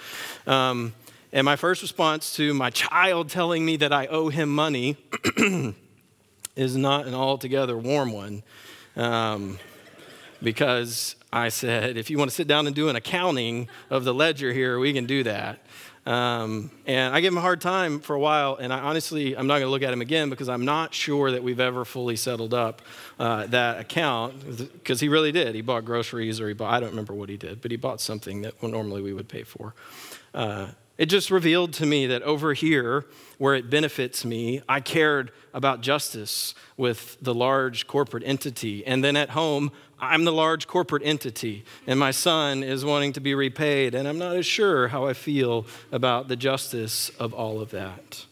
Um, 0.47 0.93
and 1.33 1.45
my 1.45 1.55
first 1.55 1.81
response 1.81 2.35
to 2.35 2.53
my 2.53 2.69
child 2.69 3.29
telling 3.29 3.65
me 3.65 3.77
that 3.77 3.93
I 3.93 4.07
owe 4.07 4.29
him 4.29 4.53
money 4.53 4.97
is 6.55 6.75
not 6.75 7.07
an 7.07 7.13
altogether 7.13 7.77
warm 7.77 8.11
one. 8.11 8.43
Um, 8.95 9.57
because 10.43 11.15
I 11.31 11.49
said, 11.49 11.97
if 11.97 12.09
you 12.09 12.17
want 12.17 12.29
to 12.29 12.35
sit 12.35 12.47
down 12.47 12.67
and 12.67 12.75
do 12.75 12.89
an 12.89 12.95
accounting 12.95 13.69
of 13.89 14.03
the 14.03 14.13
ledger 14.13 14.51
here, 14.51 14.79
we 14.79 14.93
can 14.93 15.05
do 15.05 15.23
that. 15.23 15.59
Um, 16.05 16.71
and 16.87 17.13
I 17.13 17.21
gave 17.21 17.31
him 17.31 17.37
a 17.37 17.41
hard 17.41 17.61
time 17.61 17.99
for 17.99 18.15
a 18.15 18.19
while, 18.19 18.55
and 18.55 18.73
I 18.73 18.79
honestly, 18.79 19.37
I'm 19.37 19.45
not 19.45 19.55
going 19.55 19.67
to 19.67 19.69
look 19.69 19.83
at 19.83 19.93
him 19.93 20.01
again 20.01 20.31
because 20.31 20.49
I'm 20.49 20.65
not 20.65 20.95
sure 20.95 21.29
that 21.31 21.43
we've 21.43 21.59
ever 21.59 21.85
fully 21.85 22.15
settled 22.15 22.55
up 22.55 22.81
uh, 23.19 23.45
that 23.47 23.79
account 23.79 24.57
because 24.73 24.99
he 24.99 25.09
really 25.09 25.31
did. 25.31 25.53
He 25.53 25.61
bought 25.61 25.85
groceries 25.85 26.41
or 26.41 26.47
he 26.47 26.55
bought, 26.55 26.73
I 26.73 26.79
don't 26.79 26.89
remember 26.89 27.13
what 27.13 27.29
he 27.29 27.37
did, 27.37 27.61
but 27.61 27.69
he 27.69 27.77
bought 27.77 28.01
something 28.01 28.41
that 28.41 28.61
normally 28.63 29.03
we 29.03 29.13
would 29.13 29.29
pay 29.29 29.43
for. 29.43 29.75
Uh, 30.33 30.67
it 30.97 31.07
just 31.07 31.31
revealed 31.31 31.73
to 31.73 31.85
me 31.85 32.07
that 32.07 32.21
over 32.23 32.53
here, 32.53 33.05
where 33.37 33.55
it 33.55 33.69
benefits 33.69 34.23
me, 34.23 34.61
I 34.69 34.81
cared 34.81 35.31
about 35.53 35.81
justice 35.81 36.53
with 36.77 37.17
the 37.21 37.33
large 37.33 37.87
corporate 37.87 38.23
entity. 38.25 38.85
And 38.85 39.03
then 39.03 39.15
at 39.15 39.31
home, 39.31 39.71
I'm 39.99 40.23
the 40.23 40.33
large 40.33 40.67
corporate 40.67 41.03
entity, 41.05 41.63
and 41.85 41.99
my 41.99 42.09
son 42.09 42.63
is 42.63 42.83
wanting 42.83 43.13
to 43.13 43.19
be 43.19 43.35
repaid, 43.35 43.93
and 43.93 44.07
I'm 44.07 44.17
not 44.17 44.35
as 44.35 44.47
sure 44.47 44.87
how 44.87 45.05
I 45.05 45.13
feel 45.13 45.67
about 45.91 46.27
the 46.27 46.35
justice 46.35 47.09
of 47.19 47.33
all 47.35 47.61
of 47.61 47.69
that. 47.69 48.25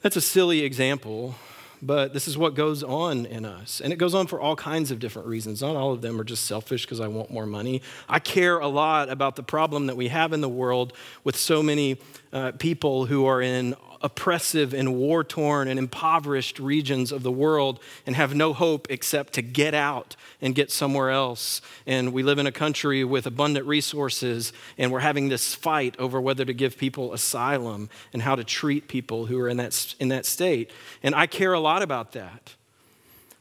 That's 0.00 0.16
a 0.16 0.22
silly 0.22 0.60
example, 0.60 1.34
but 1.82 2.12
this 2.12 2.28
is 2.28 2.36
what 2.36 2.54
goes 2.54 2.82
on 2.82 3.26
in 3.26 3.44
us. 3.44 3.80
And 3.80 3.92
it 3.92 3.96
goes 3.96 4.14
on 4.14 4.26
for 4.26 4.40
all 4.40 4.56
kinds 4.56 4.90
of 4.90 4.98
different 4.98 5.28
reasons. 5.28 5.62
Not 5.62 5.76
all 5.76 5.92
of 5.92 6.02
them 6.02 6.20
are 6.20 6.24
just 6.24 6.46
selfish 6.46 6.84
because 6.84 7.00
I 7.00 7.08
want 7.08 7.30
more 7.30 7.46
money. 7.46 7.82
I 8.08 8.18
care 8.18 8.58
a 8.58 8.68
lot 8.68 9.08
about 9.08 9.36
the 9.36 9.42
problem 9.42 9.86
that 9.86 9.96
we 9.96 10.08
have 10.08 10.32
in 10.32 10.40
the 10.40 10.48
world 10.48 10.92
with 11.24 11.36
so 11.36 11.62
many 11.62 11.98
uh, 12.32 12.52
people 12.52 13.06
who 13.06 13.26
are 13.26 13.40
in 13.40 13.74
oppressive 14.00 14.72
and 14.72 14.94
war 14.94 15.24
torn 15.24 15.68
and 15.68 15.78
impoverished 15.78 16.58
regions 16.58 17.10
of 17.12 17.22
the 17.22 17.32
world 17.32 17.80
and 18.06 18.16
have 18.16 18.34
no 18.34 18.52
hope 18.52 18.86
except 18.90 19.32
to 19.34 19.42
get 19.42 19.74
out 19.74 20.16
and 20.40 20.54
get 20.54 20.70
somewhere 20.70 21.10
else. 21.10 21.60
And 21.86 22.12
we 22.12 22.22
live 22.22 22.38
in 22.38 22.46
a 22.46 22.52
country 22.52 23.04
with 23.04 23.26
abundant 23.26 23.66
resources, 23.66 24.52
and 24.76 24.92
we're 24.92 25.00
having 25.00 25.28
this 25.28 25.54
fight 25.54 25.96
over 25.98 26.20
whether 26.20 26.44
to 26.44 26.52
give 26.52 26.78
people 26.78 27.12
asylum 27.12 27.88
and 28.12 28.22
how 28.22 28.36
to 28.36 28.44
treat 28.44 28.88
people 28.88 29.26
who 29.26 29.38
are 29.40 29.48
in 29.48 29.56
that, 29.56 29.94
in 29.98 30.08
that 30.08 30.26
state. 30.26 30.70
And 31.02 31.14
I 31.14 31.26
care 31.26 31.52
a 31.52 31.60
lot 31.60 31.82
about 31.82 32.12
that, 32.12 32.54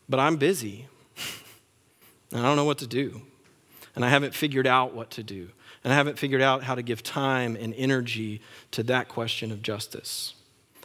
but 0.09 0.19
I'm 0.19 0.37
busy. 0.37 0.87
and 2.31 2.41
I 2.41 2.43
don't 2.43 2.55
know 2.55 2.65
what 2.65 2.79
to 2.79 2.87
do. 2.87 3.21
And 3.95 4.05
I 4.05 4.09
haven't 4.09 4.35
figured 4.35 4.67
out 4.67 4.93
what 4.93 5.11
to 5.11 5.23
do. 5.23 5.49
And 5.83 5.93
I 5.93 5.95
haven't 5.95 6.19
figured 6.19 6.41
out 6.41 6.63
how 6.63 6.75
to 6.75 6.81
give 6.81 7.01
time 7.01 7.55
and 7.55 7.73
energy 7.75 8.41
to 8.71 8.83
that 8.83 9.07
question 9.07 9.51
of 9.51 9.61
justice. 9.61 10.33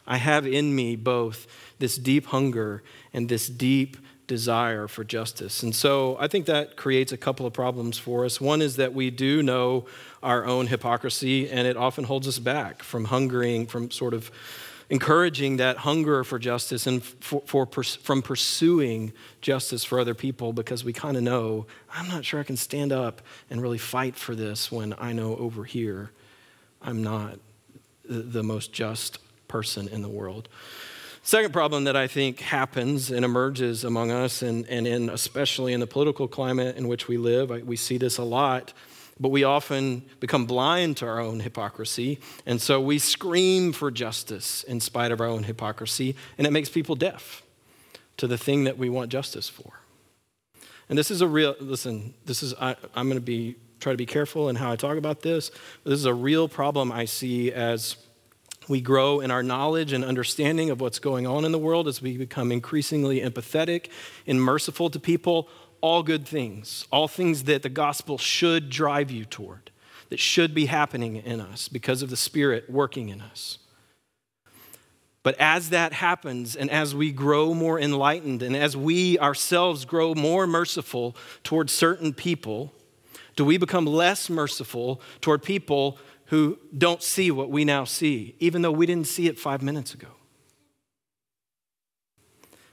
I 0.07 0.17
have 0.19 0.47
in 0.47 0.75
me 0.75 0.97
both 0.97 1.47
this 1.79 1.97
deep 1.97 2.27
hunger 2.27 2.83
and 3.13 3.29
this 3.29 3.49
deep 3.49 3.97
desire 4.27 4.89
for 4.89 5.05
justice. 5.05 5.63
And 5.63 5.75
so 5.75 6.17
I 6.19 6.27
think 6.29 6.47
that 6.47 6.77
creates 6.77 7.13
a 7.13 7.17
couple 7.17 7.45
of 7.45 7.53
problems 7.53 7.99
for 7.99 8.25
us. 8.25 8.41
One 8.41 8.63
is 8.63 8.77
that 8.77 8.95
we 8.95 9.11
do 9.11 9.43
know 9.43 9.87
our 10.23 10.45
own 10.47 10.69
hypocrisy, 10.69 11.51
and 11.51 11.67
it 11.67 11.77
often 11.77 12.05
holds 12.05 12.27
us 12.29 12.39
back 12.39 12.83
from 12.83 13.07
hungering, 13.07 13.67
from 13.67 13.91
sort 13.91 14.15
of 14.15 14.31
encouraging 14.89 15.57
that 15.57 15.79
hunger 15.79 16.23
for 16.23 16.39
justice 16.39 16.87
and 16.87 17.03
for, 17.03 17.43
for 17.47 17.83
from 17.83 18.21
pursuing 18.23 19.13
justice 19.41 19.85
for 19.85 19.99
other 19.99 20.15
people 20.15 20.53
because 20.53 20.85
we 20.85 20.93
kind 20.93 21.17
of 21.17 21.23
know 21.23 21.67
I'm 21.91 22.09
not 22.09 22.27
sure 22.27 22.41
I 22.41 22.43
can 22.43 22.59
stand 22.59 22.93
up 22.93 23.23
and 23.49 23.63
really 23.63 23.79
fight 23.79 24.17
for 24.17 24.35
this 24.35 24.71
when 24.71 24.95
I 24.99 25.15
know 25.15 25.35
over 25.37 25.65
here 25.65 26.11
I'm 26.83 27.03
not 27.03 27.39
the 28.05 28.43
most 28.43 28.75
just 28.75 29.19
person 29.53 29.87
in 29.89 30.01
the 30.03 30.09
world. 30.09 30.49
Second 31.23 31.53
problem 31.53 31.85
that 31.85 31.95
I 31.95 32.09
think 32.09 32.41
happens 32.41 33.13
and 33.13 33.25
emerges 33.25 33.85
among 33.85 34.11
us, 34.11 34.43
and, 34.43 34.67
and 34.69 34.87
in, 34.87 35.09
especially 35.09 35.73
in 35.73 35.79
the 35.79 35.87
political 35.87 36.27
climate 36.27 36.77
in 36.77 36.89
which 36.89 37.07
we 37.07 37.17
live, 37.17 37.51
we 37.65 37.77
see 37.77 37.99
this 37.99 38.19
a 38.19 38.25
lot, 38.25 38.73
but 39.21 39.29
we 39.29 39.45
often 39.45 40.03
become 40.19 40.47
blind 40.47 40.97
to 40.97 41.07
our 41.07 41.21
own 41.21 41.39
hypocrisy. 41.39 42.19
And 42.45 42.61
so 42.61 42.81
we 42.81 42.99
scream 42.99 43.73
for 43.73 43.93
justice 43.93 44.65
in 44.65 44.81
spite 44.81 45.13
of 45.13 45.21
our 45.21 45.29
own 45.29 45.45
hypocrisy, 45.45 46.17
and 46.39 46.47
it 46.47 46.51
makes 46.51 46.69
people 46.69 46.97
deaf 46.97 47.43
to 48.17 48.27
the 48.27 48.39
thing 48.39 48.65
that 48.65 48.77
we 48.77 48.89
want 48.89 49.13
justice 49.13 49.49
for. 49.49 49.81
And 50.89 50.99
this 50.99 51.11
is 51.11 51.21
a 51.21 51.29
real, 51.29 51.55
listen, 51.61 52.15
this 52.25 52.43
is, 52.43 52.53
I, 52.55 52.75
I'm 52.97 53.07
going 53.07 53.21
to 53.21 53.25
be, 53.37 53.55
try 53.79 53.93
to 53.93 53.97
be 53.97 54.07
careful 54.07 54.49
in 54.49 54.57
how 54.57 54.73
I 54.73 54.77
talk 54.77 54.97
about 54.97 55.21
this. 55.23 55.51
This 55.85 55.99
is 55.99 56.07
a 56.07 56.15
real 56.15 56.49
problem 56.49 56.91
I 56.91 57.05
see 57.05 57.53
as 57.53 57.97
we 58.69 58.81
grow 58.81 59.21
in 59.21 59.31
our 59.31 59.43
knowledge 59.43 59.93
and 59.93 60.05
understanding 60.05 60.71
of 60.71 60.81
what's 60.81 60.99
going 60.99 61.27
on 61.27 61.45
in 61.45 61.53
the 61.53 61.59
world 61.59 61.89
as 61.89 62.01
we 62.01 62.17
become 62.17 62.53
increasingly 62.53 63.21
empathetic 63.21 63.91
and 64.27 64.43
merciful 64.43 64.91
to 64.91 65.01
people. 65.01 65.49
All 65.81 66.03
good 66.03 66.27
things, 66.27 66.87
all 66.93 67.09
things 67.09 67.45
that 67.45 67.63
the 67.63 67.69
gospel 67.69 68.17
should 68.17 68.71
drive 68.71 69.11
you 69.11 69.25
toward, 69.25 69.71
that 70.11 70.21
should 70.21 70.55
be 70.55 70.67
happening 70.67 71.17
in 71.17 71.41
us 71.41 71.69
because 71.69 72.03
of 72.03 72.11
the 72.11 72.17
Spirit 72.17 72.71
working 72.71 73.09
in 73.09 73.21
us. 73.21 73.59
But 75.25 75.37
as 75.39 75.71
that 75.71 75.93
happens, 75.93 76.57
and 76.57 76.71
as 76.71 76.95
we 76.95 77.13
grow 77.13 77.55
more 77.55 77.79
enlightened, 77.79 78.43
and 78.43 78.57
as 78.57 78.77
we 78.77 79.19
ourselves 79.19 79.85
grow 79.85 80.15
more 80.15 80.47
merciful 80.47 81.17
towards 81.45 81.73
certain 81.73 82.13
people, 82.13 82.73
do 83.37 83.45
we 83.45 83.57
become 83.57 83.87
less 83.87 84.29
merciful 84.29 85.01
toward 85.21 85.43
people 85.43 85.99
who 86.33 86.59
don't 86.77 87.03
see 87.03 87.31
what 87.31 87.51
we 87.51 87.63
now 87.63 87.85
see, 87.85 88.35
even 88.39 88.63
though 88.63 88.73
we 88.73 88.87
didn't 88.87 89.07
see 89.07 89.27
it 89.27 89.39
five 89.39 89.61
minutes 89.61 89.93
ago. 89.93 90.09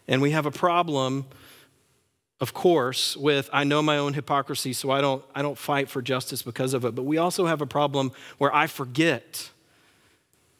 And 0.07 0.21
we 0.21 0.31
have 0.31 0.45
a 0.45 0.51
problem, 0.51 1.25
of 2.39 2.53
course, 2.53 3.17
with 3.17 3.49
I 3.51 3.65
know 3.65 3.81
my 3.81 3.97
own 3.97 4.13
hypocrisy, 4.13 4.71
so 4.71 4.91
I 4.91 5.01
don't, 5.01 5.25
I 5.35 5.41
don't 5.41 5.57
fight 5.57 5.89
for 5.89 6.01
justice 6.01 6.41
because 6.41 6.73
of 6.73 6.85
it. 6.85 6.95
But 6.95 7.03
we 7.03 7.17
also 7.17 7.47
have 7.47 7.59
a 7.59 7.65
problem 7.65 8.13
where 8.37 8.55
I 8.55 8.65
forget 8.65 9.49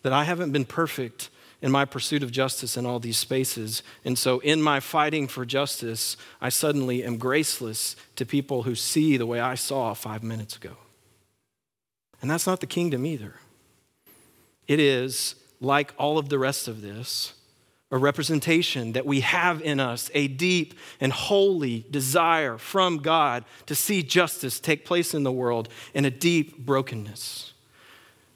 that 0.02 0.12
I 0.12 0.26
haven't 0.26 0.52
been 0.52 0.66
perfect 0.66 1.30
in 1.62 1.72
my 1.72 1.86
pursuit 1.86 2.22
of 2.22 2.34
justice 2.34 2.76
in 2.76 2.86
all 2.86 3.00
these 3.00 3.18
spaces. 3.18 3.82
And 4.04 4.18
so, 4.18 4.40
in 4.40 4.62
my 4.62 4.82
fighting 4.82 5.30
for 5.30 5.46
justice, 5.46 6.18
I 6.42 6.50
suddenly 6.50 7.06
am 7.06 7.16
graceless 7.16 7.96
to 8.18 8.26
people 8.26 8.64
who 8.64 8.76
see 8.76 9.16
the 9.16 9.26
way 9.26 9.40
I 9.40 9.56
saw 9.56 9.94
five 9.94 10.22
minutes 10.22 10.58
ago. 10.58 10.76
And 12.22 12.30
that's 12.30 12.48
not 12.48 12.60
the 12.60 12.68
kingdom 12.68 13.06
either. 13.06 13.36
It 14.68 14.80
is, 14.80 15.36
like 15.62 15.94
all 15.98 16.18
of 16.18 16.30
the 16.30 16.40
rest 16.40 16.68
of 16.68 16.82
this, 16.82 17.34
a 17.92 17.98
representation 17.98 18.94
that 18.94 19.06
we 19.06 19.22
have 19.22 19.62
in 19.62 19.80
us 19.80 20.12
a 20.14 20.28
deep 20.28 20.76
and 21.00 21.12
holy 21.12 21.86
desire 21.90 22.58
from 22.58 22.98
God 22.98 23.46
to 23.66 23.74
see 23.74 24.04
justice 24.04 24.60
take 24.60 24.86
place 24.86 25.14
in 25.14 25.24
the 25.24 25.32
world 25.32 25.70
and 25.96 26.06
a 26.06 26.12
deep 26.12 26.58
brokenness 26.58 27.54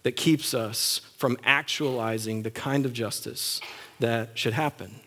that 0.02 0.14
keeps 0.14 0.54
us 0.54 1.02
from 1.18 1.38
actualizing 1.44 2.42
the 2.42 2.52
kind 2.52 2.86
of 2.86 2.94
justice 2.94 3.62
that 4.00 4.38
should 4.38 4.54
happen. 4.54 5.00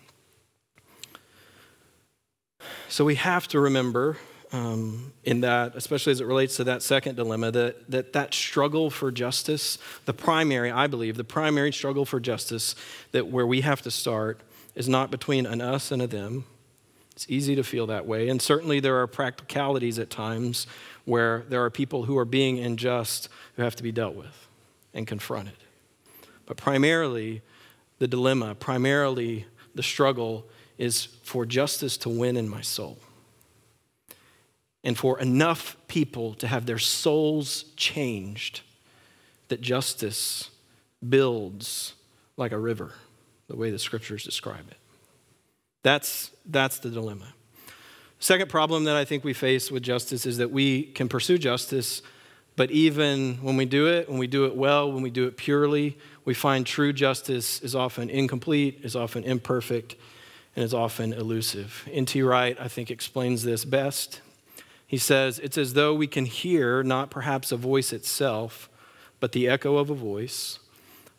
So 2.88 3.04
we 3.04 3.16
have 3.16 3.48
to 3.48 3.60
remember 3.60 4.16
um, 4.56 5.12
in 5.24 5.42
that, 5.42 5.76
especially 5.76 6.12
as 6.12 6.20
it 6.20 6.26
relates 6.26 6.56
to 6.56 6.64
that 6.64 6.82
second 6.82 7.16
dilemma, 7.16 7.50
that, 7.50 7.90
that 7.90 8.12
that 8.14 8.32
struggle 8.32 8.90
for 8.90 9.10
justice, 9.10 9.78
the 10.06 10.14
primary, 10.14 10.70
I 10.70 10.86
believe, 10.86 11.16
the 11.16 11.24
primary 11.24 11.72
struggle 11.72 12.06
for 12.06 12.20
justice, 12.20 12.74
that 13.12 13.26
where 13.26 13.46
we 13.46 13.60
have 13.60 13.82
to 13.82 13.90
start 13.90 14.40
is 14.74 14.88
not 14.88 15.10
between 15.10 15.44
an 15.44 15.60
us 15.60 15.92
and 15.92 16.00
a 16.00 16.06
them. 16.06 16.44
It's 17.12 17.26
easy 17.28 17.54
to 17.56 17.62
feel 17.62 17.86
that 17.86 18.06
way. 18.06 18.28
And 18.28 18.40
certainly 18.40 18.80
there 18.80 19.00
are 19.00 19.06
practicalities 19.06 19.98
at 19.98 20.10
times 20.10 20.66
where 21.04 21.44
there 21.48 21.64
are 21.64 21.70
people 21.70 22.04
who 22.04 22.16
are 22.18 22.24
being 22.24 22.58
unjust 22.58 23.28
who 23.56 23.62
have 23.62 23.76
to 23.76 23.82
be 23.82 23.92
dealt 23.92 24.14
with 24.14 24.48
and 24.92 25.06
confronted. 25.06 25.56
But 26.46 26.56
primarily, 26.56 27.42
the 27.98 28.08
dilemma, 28.08 28.54
primarily 28.54 29.46
the 29.74 29.82
struggle 29.82 30.46
is 30.78 31.04
for 31.22 31.46
justice 31.46 31.96
to 31.98 32.08
win 32.08 32.36
in 32.36 32.48
my 32.48 32.60
soul 32.60 32.98
and 34.86 34.96
for 34.96 35.18
enough 35.18 35.76
people 35.88 36.32
to 36.34 36.46
have 36.46 36.64
their 36.64 36.78
souls 36.78 37.64
changed 37.74 38.60
that 39.48 39.60
justice 39.60 40.50
builds 41.06 41.94
like 42.36 42.52
a 42.52 42.58
river 42.58 42.92
the 43.48 43.56
way 43.56 43.72
the 43.72 43.80
scriptures 43.80 44.22
describe 44.22 44.64
it. 44.70 44.76
That's, 45.82 46.30
that's 46.46 46.78
the 46.78 46.88
dilemma. 46.88 47.26
Second 48.20 48.48
problem 48.48 48.84
that 48.84 48.94
I 48.94 49.04
think 49.04 49.24
we 49.24 49.32
face 49.32 49.72
with 49.72 49.82
justice 49.82 50.24
is 50.24 50.38
that 50.38 50.52
we 50.52 50.84
can 50.84 51.08
pursue 51.08 51.36
justice, 51.36 52.00
but 52.54 52.70
even 52.70 53.38
when 53.42 53.56
we 53.56 53.64
do 53.64 53.88
it, 53.88 54.08
when 54.08 54.18
we 54.18 54.28
do 54.28 54.44
it 54.46 54.54
well, 54.54 54.92
when 54.92 55.02
we 55.02 55.10
do 55.10 55.26
it 55.26 55.36
purely, 55.36 55.98
we 56.24 56.32
find 56.32 56.64
true 56.64 56.92
justice 56.92 57.60
is 57.60 57.74
often 57.74 58.08
incomplete, 58.08 58.80
is 58.84 58.94
often 58.94 59.24
imperfect, 59.24 59.96
and 60.54 60.64
is 60.64 60.72
often 60.72 61.12
elusive. 61.12 61.88
N.T. 61.90 62.22
Wright, 62.22 62.56
I 62.60 62.68
think, 62.68 62.92
explains 62.92 63.42
this 63.42 63.64
best. 63.64 64.20
He 64.86 64.98
says, 64.98 65.38
It's 65.38 65.58
as 65.58 65.74
though 65.74 65.94
we 65.94 66.06
can 66.06 66.26
hear 66.26 66.82
not 66.82 67.10
perhaps 67.10 67.50
a 67.50 67.56
voice 67.56 67.92
itself, 67.92 68.70
but 69.18 69.32
the 69.32 69.48
echo 69.48 69.76
of 69.76 69.90
a 69.90 69.94
voice, 69.94 70.58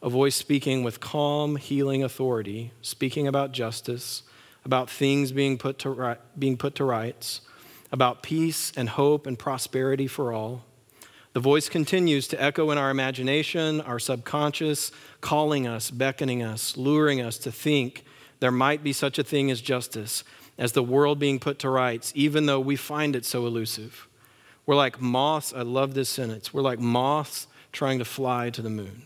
a 0.01 0.09
voice 0.09 0.35
speaking 0.35 0.83
with 0.83 0.99
calm, 0.99 1.57
healing 1.57 2.03
authority, 2.03 2.71
speaking 2.81 3.27
about 3.27 3.51
justice, 3.51 4.23
about 4.63 4.89
things 4.89 5.31
being 5.31 5.57
put 5.57 5.79
to, 5.79 5.89
right, 5.89 6.19
being 6.37 6.57
put 6.57 6.75
to 6.75 6.83
rights, 6.83 7.41
about 7.91 8.23
peace 8.23 8.71
and 8.77 8.89
hope 8.89 9.25
and 9.25 9.39
prosperity 9.39 10.07
for 10.07 10.31
all. 10.31 10.63
The 11.33 11.39
voice 11.39 11.69
continues 11.69 12.27
to 12.29 12.41
echo 12.41 12.71
in 12.71 12.77
our 12.77 12.89
imagination, 12.89 13.81
our 13.81 13.99
subconscious, 13.99 14.91
calling 15.21 15.67
us, 15.67 15.91
beckoning 15.91 16.41
us, 16.41 16.77
luring 16.77 17.21
us 17.21 17.37
to 17.39 17.51
think 17.51 18.03
there 18.39 18.51
might 18.51 18.83
be 18.83 18.93
such 18.93 19.19
a 19.19 19.23
thing 19.23 19.51
as 19.51 19.61
justice, 19.61 20.23
as 20.57 20.71
the 20.71 20.83
world 20.83 21.19
being 21.19 21.39
put 21.39 21.59
to 21.59 21.69
rights, 21.69 22.11
even 22.15 22.45
though 22.45 22.59
we 22.59 22.75
find 22.75 23.15
it 23.15 23.25
so 23.25 23.45
elusive. 23.45 24.07
We're 24.65 24.75
like 24.75 25.01
moths. 25.01 25.53
I 25.53 25.61
love 25.61 25.93
this 25.93 26.09
sentence. 26.09 26.53
We're 26.53 26.61
like 26.61 26.79
moths 26.79 27.47
trying 27.71 27.99
to 27.99 28.05
fly 28.05 28.49
to 28.49 28.61
the 28.61 28.69
moon. 28.69 29.05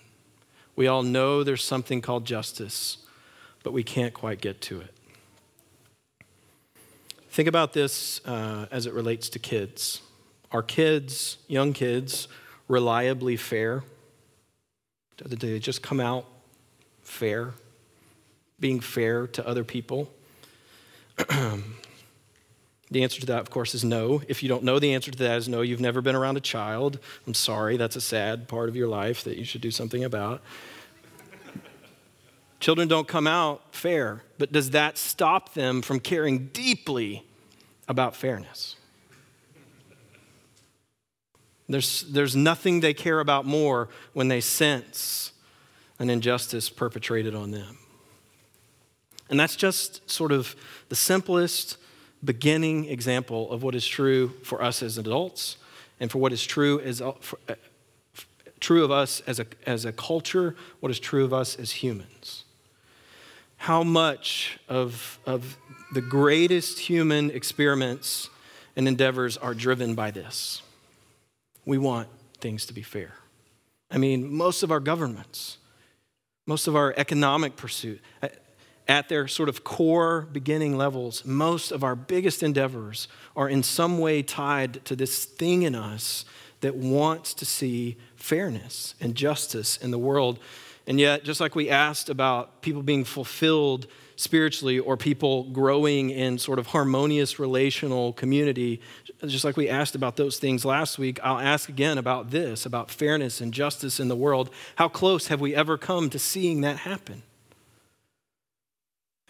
We 0.76 0.88
all 0.88 1.04
know 1.04 1.44
there's 1.44 1.64
something 1.64 2.02
called 2.02 2.26
justice, 2.26 2.98
but 3.64 3.74
we 3.74 3.84
can't 3.84 4.14
quite 4.14 4.42
get 4.42 4.62
to 4.62 4.82
it. 4.82 4.94
Think 7.30 7.48
about 7.48 7.74
this 7.74 8.26
uh, 8.26 8.68
as 8.72 8.86
it 8.86 8.94
relates 8.94 9.30
to 9.30 9.40
kids. 9.40 10.02
Are 10.52 10.64
kids, 10.64 11.38
young 11.48 11.74
kids, 11.74 12.28
reliably 12.68 13.38
fair? 13.38 13.84
Do 15.18 15.36
they 15.36 15.60
just 15.60 15.82
come 15.82 16.00
out 16.00 16.26
fair? 17.04 17.54
Being 18.60 18.80
fair 18.80 19.28
to 19.28 19.48
other 19.48 19.64
people? 19.64 20.12
The 22.92 23.04
answer 23.04 23.20
to 23.22 23.26
that, 23.28 23.40
of 23.40 23.50
course, 23.50 23.74
is 23.74 23.84
no. 23.84 24.22
If 24.28 24.44
you 24.44 24.50
don't 24.50 24.64
know 24.64 24.80
the 24.80 24.94
answer 24.94 25.12
to 25.12 25.18
that 25.20 25.38
is 25.38 25.48
no, 25.48 25.62
you've 25.62 25.80
never 25.80 26.02
been 26.02 26.16
around 26.16 26.38
a 26.38 26.42
child. 26.42 27.00
I'm 27.26 27.34
sorry, 27.34 27.78
that's 27.78 27.96
a 27.96 28.02
sad 28.02 28.48
part 28.48 28.70
of 28.70 28.76
your 28.76 28.88
life 28.88 29.24
that 29.24 29.38
you 29.38 29.46
should 29.46 29.62
do 29.62 29.72
something 29.72 30.04
about. 30.04 30.42
Children 32.60 32.88
don't 32.88 33.08
come 33.08 33.26
out 33.26 33.74
fair, 33.74 34.24
but 34.38 34.52
does 34.52 34.70
that 34.72 34.98
stop 34.98 35.54
them 35.54 35.82
from 35.82 36.00
caring 36.00 36.48
deeply 36.48 37.26
about 37.88 38.16
fairness? 38.16 38.76
There's, 41.68 42.02
there's 42.02 42.36
nothing 42.36 42.82
they 42.82 42.94
care 42.94 43.20
about 43.20 43.46
more 43.46 43.90
when 44.14 44.28
they 44.28 44.42
sense 44.42 45.32
an 45.98 46.10
injustice 46.10 46.70
perpetrated 46.70 47.34
on 47.34 47.52
them. 47.52 47.78
And 49.32 49.40
that's 49.40 49.56
just 49.56 50.08
sort 50.10 50.32
of 50.32 50.56
the 50.90 50.96
simplest 50.96 51.78
beginning 52.24 52.86
example 52.86 53.50
of 53.52 53.64
what 53.64 53.74
is 53.74 53.88
true 53.88 54.34
for 54.44 54.62
us 54.62 54.84
as 54.84 55.00
adults 55.00 55.58
and 56.00 56.12
for 56.12 56.20
what 56.20 56.32
is 56.32 56.46
true 56.46 56.80
as 56.82 57.02
for, 57.22 57.40
uh, 57.50 57.56
true 58.60 58.84
of 58.84 58.92
us 58.92 59.22
as 59.26 59.40
a, 59.40 59.48
as 59.66 59.86
a 59.86 59.92
culture, 59.92 60.56
what 60.80 60.92
is 60.92 61.00
true 61.00 61.26
of 61.26 61.34
us 61.34 61.56
as 61.56 61.72
humans 61.72 62.44
how 63.62 63.84
much 63.84 64.58
of, 64.68 65.20
of 65.28 65.56
the 65.94 66.02
greatest 66.02 66.80
human 66.80 67.30
experiments 67.30 68.28
and 68.76 68.88
endeavors 68.88 69.38
are 69.38 69.54
driven 69.54 69.94
by 69.94 70.10
this. 70.10 70.64
We 71.64 71.78
want 71.78 72.08
things 72.40 72.66
to 72.66 72.74
be 72.74 72.82
fair. 72.82 73.14
I 73.92 74.00
mean, 74.00 74.34
most 74.34 74.64
of 74.64 74.72
our 74.72 74.80
governments, 74.80 75.60
most 76.48 76.66
of 76.66 76.76
our 76.76 76.96
economic 76.98 77.56
pursuit, 77.56 78.02
at 78.88 79.10
their 79.10 79.28
sort 79.28 79.50
of 79.50 79.64
core 79.64 80.28
beginning 80.32 80.78
levels, 80.78 81.24
most 81.26 81.72
of 81.72 81.84
our 81.84 81.96
biggest 81.96 82.44
endeavors 82.44 83.08
are 83.36 83.48
in 83.48 83.64
some 83.64 83.98
way 84.00 84.22
tied 84.22 84.84
to 84.86 84.96
this 84.96 85.26
thing 85.26 85.64
in 85.64 85.76
us 85.76 86.26
that 86.62 86.76
wants 86.76 87.34
to 87.34 87.46
see 87.46 87.98
fairness 88.16 88.96
and 89.00 89.16
justice 89.16 89.78
in 89.78 89.92
the 89.92 90.00
world. 90.00 90.40
And 90.88 91.00
yet, 91.00 91.24
just 91.24 91.40
like 91.40 91.56
we 91.56 91.70
asked 91.70 92.10
about 92.10 92.62
people 92.62 92.82
being 92.82 93.04
fulfilled 93.04 93.88
spiritually 94.16 94.78
or 94.78 94.98
people 94.98 95.44
growing 95.46 96.10
in 96.10 96.38
sort 96.38 96.60
of 96.60 96.68
harmonious 96.68 97.40
relational 97.40 98.14
community, 98.14 98.82
just 99.26 99.46
like 99.46 99.58
we 99.58 99.70
asked 99.70 99.96
about 99.96 100.16
those 100.16 100.38
things 100.38 100.66
last 100.66 101.00
week, 101.00 101.20
I'll 101.24 101.40
ask 101.40 101.70
again 101.70 101.98
about 101.98 102.32
this, 102.32 102.66
about 102.66 102.92
fairness 102.92 103.42
and 103.42 103.54
justice 103.54 104.00
in 104.00 104.08
the 104.08 104.16
world. 104.16 104.50
How 104.76 104.88
close 104.88 105.28
have 105.28 105.42
we 105.42 105.56
ever 105.56 105.78
come 105.78 106.10
to 106.10 106.20
seeing 106.20 106.62
that 106.62 106.78
happen? 106.78 107.24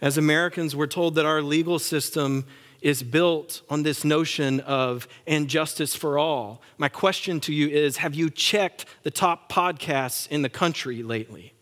As 0.02 0.18
Americans, 0.18 0.74
we're 0.74 0.88
told 0.88 1.14
that 1.14 1.24
our 1.24 1.40
legal 1.40 1.78
system 1.78 2.44
is 2.80 3.04
built 3.04 3.62
on 3.70 3.84
this 3.84 4.04
notion 4.04 4.58
of 4.60 5.06
and 5.28 5.48
justice 5.48 5.94
for 5.94 6.18
all. 6.18 6.60
My 6.76 6.88
question 6.88 7.38
to 7.40 7.54
you 7.54 7.68
is 7.68 7.98
Have 7.98 8.12
you 8.12 8.28
checked 8.28 8.84
the 9.04 9.12
top 9.12 9.50
podcasts 9.50 10.26
in 10.26 10.42
the 10.42 10.48
country 10.48 11.04
lately? 11.04 11.54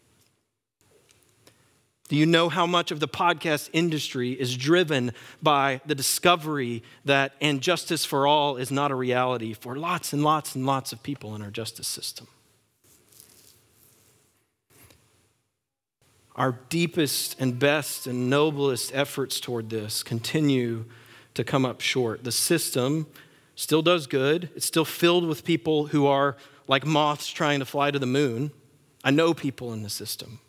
Do 2.09 2.17
you 2.17 2.25
know 2.25 2.49
how 2.49 2.67
much 2.67 2.91
of 2.91 2.99
the 2.99 3.07
podcast 3.07 3.69
industry 3.75 4.33
is 4.33 4.57
driven 4.57 5.13
by 5.43 5.83
the 5.85 5.95
discovery 5.95 6.83
that 7.05 7.35
and 7.43 7.61
justice 7.61 8.07
for 8.07 8.27
all 8.27 8.57
is 8.57 8.73
not 8.73 8.91
a 8.91 8.97
reality 8.97 9.53
for 9.53 9.77
lots 9.77 10.15
and 10.15 10.25
lots 10.25 10.57
and 10.57 10.65
lots 10.65 10.93
of 10.93 11.03
people 11.03 11.37
in 11.37 11.43
our 11.43 11.51
justice 11.51 11.87
system? 11.87 12.27
Our 16.41 16.59
deepest 16.71 17.39
and 17.39 17.59
best 17.59 18.07
and 18.07 18.31
noblest 18.31 18.95
efforts 18.95 19.41
toward 19.41 19.69
this 19.69 20.03
continue 20.03 20.87
to 21.35 21.45
come 21.45 21.67
up 21.67 21.83
short. 21.83 22.25
The 22.25 22.33
system 22.33 23.07
still 23.55 23.83
does 23.83 24.07
good, 24.07 24.49
it's 24.57 24.65
still 24.65 24.87
filled 24.87 25.27
with 25.27 25.45
people 25.45 25.89
who 25.89 26.07
are 26.07 26.39
like 26.67 26.87
moths 26.87 27.29
trying 27.29 27.59
to 27.59 27.67
fly 27.67 27.91
to 27.91 27.99
the 27.99 28.07
moon. 28.07 28.53
I 29.05 29.11
know 29.11 29.35
people 29.35 29.75
in 29.75 29.83
the 29.83 29.91
system. 29.91 30.41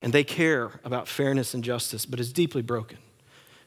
And 0.00 0.14
they 0.14 0.24
care 0.24 0.80
about 0.82 1.08
fairness 1.08 1.52
and 1.52 1.62
justice, 1.62 2.06
but 2.06 2.18
it's 2.18 2.32
deeply 2.32 2.62
broken. 2.62 2.96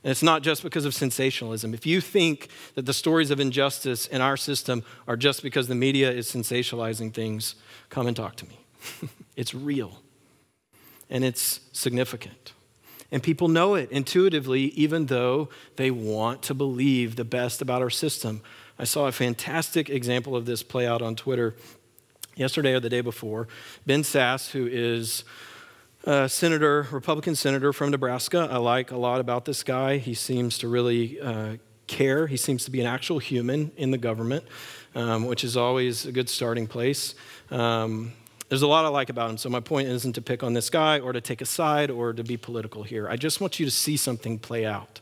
And 0.04 0.10
it's 0.10 0.24
not 0.24 0.41
just 0.41 0.63
because 0.63 0.86
of 0.86 0.96
sensationalism. 0.96 1.76
If 1.76 1.86
you 1.86 2.02
think 2.02 2.50
that 2.74 2.88
the 2.88 2.94
stories 2.96 3.30
of 3.30 3.39
injustice 3.39 4.08
in 4.08 4.20
our 4.20 4.36
system 4.36 4.84
are 5.08 5.15
just 5.15 5.44
because 5.44 5.67
the 5.67 5.76
media 5.76 6.12
is 6.12 6.28
sensationalizing 6.28 7.13
things, 7.13 7.54
come 7.89 8.08
and 8.08 8.17
talk 8.17 8.36
to 8.38 8.48
me. 8.48 8.65
it's 9.36 9.54
real 9.54 10.02
and 11.12 11.24
it's 11.24 11.60
significant. 11.74 12.54
And 13.12 13.21
people 13.21 13.50
know 13.50 13.76
it 13.76 13.91
intuitively, 13.91 14.67
even 14.69 15.08
though 15.08 15.50
they 15.76 15.91
want 15.91 16.41
to 16.43 16.54
believe 16.54 17.17
the 17.17 17.26
best 17.26 17.62
about 17.62 17.82
our 17.82 17.89
system. 17.89 18.41
I 18.80 18.86
saw 18.86 19.08
a 19.08 19.12
fantastic 19.12 19.89
example 19.89 20.36
of 20.36 20.45
this 20.45 20.63
play 20.63 20.88
out 20.88 21.02
on 21.02 21.15
Twitter 21.15 21.56
yesterday 22.36 22.74
or 22.74 22.80
the 22.80 22.89
day 22.89 23.02
before. 23.02 23.50
Ben 23.86 24.04
Sasse, 24.04 24.52
who 24.52 24.65
is 24.65 25.26
a 26.06 26.30
senator, 26.30 26.88
Republican 26.89 27.36
senator 27.36 27.74
from 27.74 27.91
Nebraska. 27.91 28.47
I 28.50 28.58
like 28.58 28.91
a 28.91 28.97
lot 28.97 29.19
about 29.19 29.43
this 29.43 29.62
guy. 29.62 29.97
He 29.97 30.13
seems 30.13 30.58
to 30.60 30.69
really 30.69 31.19
uh, 31.19 31.58
care. 31.88 32.28
He 32.28 32.38
seems 32.38 32.63
to 32.65 32.71
be 32.71 32.80
an 32.80 32.88
actual 32.88 33.19
human 33.19 33.71
in 33.76 33.91
the 33.91 33.97
government, 33.97 34.45
um, 34.95 35.26
which 35.26 35.43
is 35.43 35.58
always 35.58 36.06
a 36.06 36.12
good 36.13 36.30
starting 36.30 36.65
place. 36.65 37.13
Um, 37.52 38.13
there's 38.52 38.64
a 38.64 38.68
lot 38.68 38.84
I 38.84 38.90
like 38.90 39.10
about 39.10 39.30
him. 39.30 39.38
So 39.38 39.50
my 39.50 39.62
point 39.62 39.88
isn't 39.88 40.12
to 40.12 40.22
pick 40.22 40.44
on 40.44 40.52
this 40.52 40.70
guy 40.70 41.00
or 41.00 41.14
to 41.14 41.22
take 41.22 41.40
a 41.40 41.46
side 41.46 41.90
or 41.90 42.12
to 42.12 42.22
be 42.22 42.36
political 42.36 42.84
here. 42.84 43.08
I 43.08 43.16
just 43.16 43.40
want 43.40 43.62
you 43.62 43.66
to 43.66 43.72
see 43.72 43.96
something 43.96 44.40
play 44.40 44.66
out. 44.66 45.00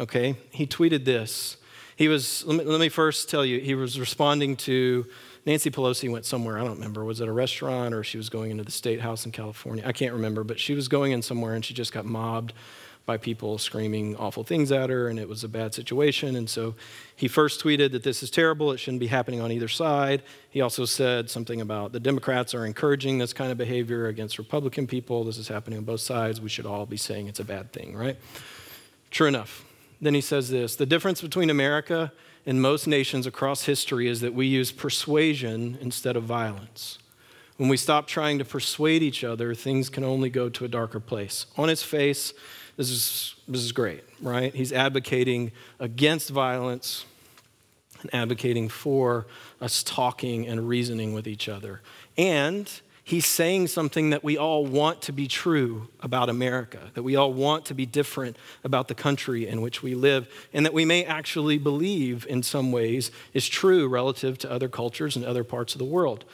Okay? 0.00 0.34
He 0.50 0.66
tweeted 0.66 1.04
this. 1.04 1.56
He 1.94 2.08
was, 2.08 2.44
let 2.44 2.58
me, 2.58 2.64
let 2.64 2.80
me 2.80 2.88
first 2.88 3.30
tell 3.30 3.44
you, 3.44 3.60
he 3.60 3.76
was 3.76 4.00
responding 4.00 4.56
to 4.56 5.06
Nancy 5.46 5.70
Pelosi 5.70 6.10
went 6.10 6.26
somewhere, 6.26 6.58
I 6.58 6.64
don't 6.64 6.74
remember, 6.74 7.04
was 7.04 7.20
it 7.20 7.28
a 7.28 7.32
restaurant 7.32 7.94
or 7.94 8.02
she 8.02 8.16
was 8.16 8.28
going 8.28 8.50
into 8.50 8.64
the 8.64 8.72
state 8.72 9.00
house 9.00 9.24
in 9.24 9.30
California? 9.30 9.84
I 9.86 9.92
can't 9.92 10.12
remember, 10.12 10.42
but 10.42 10.58
she 10.58 10.74
was 10.74 10.88
going 10.88 11.12
in 11.12 11.22
somewhere 11.22 11.54
and 11.54 11.64
she 11.64 11.74
just 11.74 11.92
got 11.92 12.04
mobbed 12.04 12.54
by 13.06 13.18
people 13.18 13.58
screaming 13.58 14.16
awful 14.16 14.44
things 14.44 14.72
at 14.72 14.88
her, 14.88 15.08
and 15.08 15.18
it 15.18 15.28
was 15.28 15.44
a 15.44 15.48
bad 15.48 15.74
situation. 15.74 16.36
And 16.36 16.48
so 16.48 16.74
he 17.14 17.28
first 17.28 17.62
tweeted 17.62 17.92
that 17.92 18.02
this 18.02 18.22
is 18.22 18.30
terrible, 18.30 18.72
it 18.72 18.78
shouldn't 18.78 19.00
be 19.00 19.08
happening 19.08 19.40
on 19.40 19.52
either 19.52 19.68
side. 19.68 20.22
He 20.48 20.60
also 20.60 20.84
said 20.86 21.28
something 21.28 21.60
about 21.60 21.92
the 21.92 22.00
Democrats 22.00 22.54
are 22.54 22.64
encouraging 22.64 23.18
this 23.18 23.32
kind 23.32 23.52
of 23.52 23.58
behavior 23.58 24.06
against 24.06 24.38
Republican 24.38 24.86
people. 24.86 25.24
This 25.24 25.36
is 25.36 25.48
happening 25.48 25.78
on 25.78 25.84
both 25.84 26.00
sides. 26.00 26.40
We 26.40 26.48
should 26.48 26.66
all 26.66 26.86
be 26.86 26.96
saying 26.96 27.26
it's 27.28 27.40
a 27.40 27.44
bad 27.44 27.72
thing, 27.72 27.94
right? 27.94 28.16
True 29.10 29.28
enough. 29.28 29.64
Then 30.00 30.14
he 30.14 30.20
says 30.20 30.50
this 30.50 30.76
the 30.76 30.86
difference 30.86 31.20
between 31.20 31.50
America 31.50 32.12
and 32.46 32.60
most 32.60 32.86
nations 32.86 33.26
across 33.26 33.64
history 33.64 34.08
is 34.08 34.20
that 34.20 34.34
we 34.34 34.46
use 34.46 34.72
persuasion 34.72 35.78
instead 35.80 36.16
of 36.16 36.24
violence. 36.24 36.98
When 37.56 37.68
we 37.68 37.76
stop 37.76 38.06
trying 38.06 38.38
to 38.38 38.44
persuade 38.44 39.02
each 39.02 39.22
other, 39.22 39.54
things 39.54 39.88
can 39.88 40.02
only 40.02 40.28
go 40.28 40.48
to 40.48 40.64
a 40.64 40.68
darker 40.68 40.98
place. 40.98 41.46
On 41.56 41.70
its 41.70 41.84
face, 41.84 42.34
this 42.76 42.90
is, 42.90 43.34
this 43.46 43.62
is 43.62 43.72
great, 43.72 44.04
right? 44.20 44.54
He's 44.54 44.72
advocating 44.72 45.52
against 45.78 46.30
violence 46.30 47.04
and 48.00 48.14
advocating 48.14 48.68
for 48.68 49.26
us 49.60 49.82
talking 49.82 50.46
and 50.46 50.68
reasoning 50.68 51.14
with 51.14 51.26
each 51.26 51.48
other. 51.48 51.80
And 52.16 52.70
he's 53.04 53.26
saying 53.26 53.68
something 53.68 54.10
that 54.10 54.24
we 54.24 54.36
all 54.36 54.66
want 54.66 55.02
to 55.02 55.12
be 55.12 55.28
true 55.28 55.88
about 56.00 56.28
America, 56.28 56.90
that 56.94 57.02
we 57.02 57.16
all 57.16 57.32
want 57.32 57.66
to 57.66 57.74
be 57.74 57.86
different 57.86 58.36
about 58.64 58.88
the 58.88 58.94
country 58.94 59.46
in 59.46 59.60
which 59.60 59.82
we 59.82 59.94
live, 59.94 60.28
and 60.52 60.66
that 60.66 60.72
we 60.72 60.84
may 60.84 61.04
actually 61.04 61.58
believe 61.58 62.26
in 62.28 62.42
some 62.42 62.72
ways 62.72 63.10
is 63.32 63.48
true 63.48 63.86
relative 63.88 64.38
to 64.38 64.50
other 64.50 64.68
cultures 64.68 65.16
and 65.16 65.24
other 65.24 65.44
parts 65.44 65.74
of 65.74 65.78
the 65.78 65.84
world. 65.84 66.24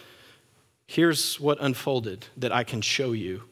Here's 0.86 1.38
what 1.38 1.58
unfolded 1.60 2.26
that 2.36 2.52
I 2.52 2.64
can 2.64 2.80
show 2.80 3.12
you 3.12 3.42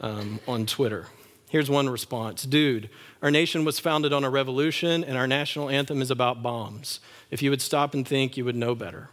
um, 0.00 0.40
on 0.48 0.66
Twitter. 0.66 1.06
Here's 1.50 1.68
one 1.68 1.90
response 1.90 2.44
Dude, 2.44 2.88
our 3.20 3.30
nation 3.30 3.64
was 3.64 3.80
founded 3.80 4.12
on 4.12 4.22
a 4.22 4.30
revolution, 4.30 5.02
and 5.02 5.18
our 5.18 5.26
national 5.26 5.68
anthem 5.68 6.00
is 6.00 6.10
about 6.10 6.44
bombs. 6.44 7.00
If 7.28 7.42
you 7.42 7.50
would 7.50 7.60
stop 7.60 7.92
and 7.92 8.06
think, 8.06 8.36
you 8.36 8.44
would 8.44 8.54
know 8.54 8.76
better. 8.76 9.10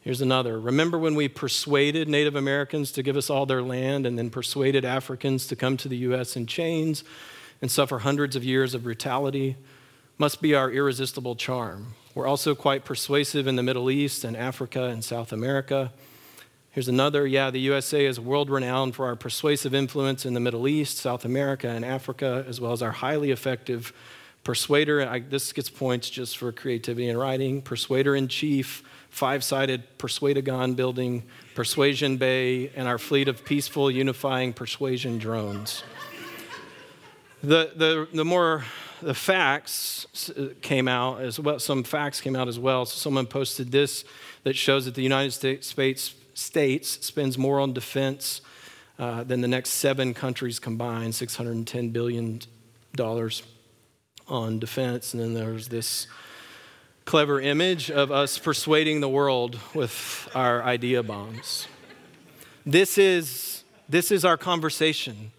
Here's 0.00 0.20
another. 0.20 0.58
Remember 0.58 0.98
when 0.98 1.14
we 1.14 1.28
persuaded 1.28 2.08
Native 2.08 2.34
Americans 2.34 2.90
to 2.92 3.04
give 3.04 3.16
us 3.16 3.30
all 3.30 3.46
their 3.46 3.62
land 3.62 4.04
and 4.04 4.18
then 4.18 4.30
persuaded 4.30 4.84
Africans 4.84 5.46
to 5.46 5.54
come 5.54 5.76
to 5.76 5.88
the 5.88 5.98
U.S. 5.98 6.34
in 6.34 6.48
chains 6.48 7.04
and 7.62 7.70
suffer 7.70 8.00
hundreds 8.00 8.34
of 8.34 8.42
years 8.42 8.74
of 8.74 8.82
brutality? 8.82 9.56
Must 10.18 10.42
be 10.42 10.56
our 10.56 10.72
irresistible 10.72 11.36
charm. 11.36 11.94
We're 12.16 12.26
also 12.26 12.56
quite 12.56 12.84
persuasive 12.84 13.46
in 13.46 13.54
the 13.54 13.62
Middle 13.62 13.92
East 13.92 14.24
and 14.24 14.36
Africa 14.36 14.84
and 14.84 15.04
South 15.04 15.32
America. 15.32 15.92
Here's 16.72 16.86
another. 16.86 17.26
Yeah, 17.26 17.50
the 17.50 17.58
USA 17.60 18.06
is 18.06 18.20
world 18.20 18.48
renowned 18.48 18.94
for 18.94 19.06
our 19.06 19.16
persuasive 19.16 19.74
influence 19.74 20.24
in 20.24 20.34
the 20.34 20.40
Middle 20.40 20.68
East, 20.68 20.98
South 20.98 21.24
America, 21.24 21.68
and 21.68 21.84
Africa, 21.84 22.44
as 22.46 22.60
well 22.60 22.70
as 22.70 22.80
our 22.80 22.92
highly 22.92 23.32
effective 23.32 23.92
persuader. 24.44 25.04
I, 25.08 25.18
this 25.18 25.52
gets 25.52 25.68
points 25.68 26.08
just 26.08 26.38
for 26.38 26.52
creativity 26.52 27.08
in 27.08 27.16
writing. 27.16 27.60
Persuader 27.60 28.14
in 28.14 28.28
chief 28.28 28.84
five 29.08 29.42
sided 29.42 29.82
Persuadagon 29.98 30.76
building, 30.76 31.24
Persuasion 31.56 32.18
Bay, 32.18 32.68
and 32.76 32.86
our 32.86 32.98
fleet 32.98 33.26
of 33.26 33.44
peaceful, 33.44 33.90
unifying 33.90 34.52
persuasion 34.52 35.18
drones. 35.18 35.82
The, 37.42 37.72
the, 37.74 38.06
the 38.14 38.24
more 38.24 38.64
the 39.02 39.14
facts 39.14 40.06
came 40.62 40.86
out 40.86 41.20
as 41.20 41.40
well, 41.40 41.58
some 41.58 41.82
facts 41.82 42.20
came 42.20 42.36
out 42.36 42.46
as 42.46 42.60
well. 42.60 42.84
So 42.86 42.96
someone 42.96 43.26
posted 43.26 43.72
this 43.72 44.04
that 44.44 44.54
shows 44.54 44.84
that 44.84 44.94
the 44.94 45.02
United 45.02 45.32
States, 45.32 45.74
States 46.40 47.04
spends 47.06 47.36
more 47.36 47.60
on 47.60 47.72
defense 47.72 48.40
uh, 48.98 49.24
than 49.24 49.40
the 49.40 49.48
next 49.48 49.70
seven 49.70 50.14
countries 50.14 50.58
combined, 50.58 51.12
$610 51.12 51.92
billion 51.92 52.40
on 54.28 54.58
defense. 54.58 55.14
And 55.14 55.22
then 55.22 55.34
there's 55.34 55.68
this 55.68 56.06
clever 57.04 57.40
image 57.40 57.90
of 57.90 58.10
us 58.10 58.38
persuading 58.38 59.00
the 59.00 59.08
world 59.08 59.58
with 59.74 60.28
our 60.34 60.62
idea 60.62 61.02
bombs. 61.02 61.66
This 62.64 62.98
is, 62.98 63.64
this 63.88 64.10
is 64.10 64.24
our 64.24 64.36
conversation. 64.36 65.32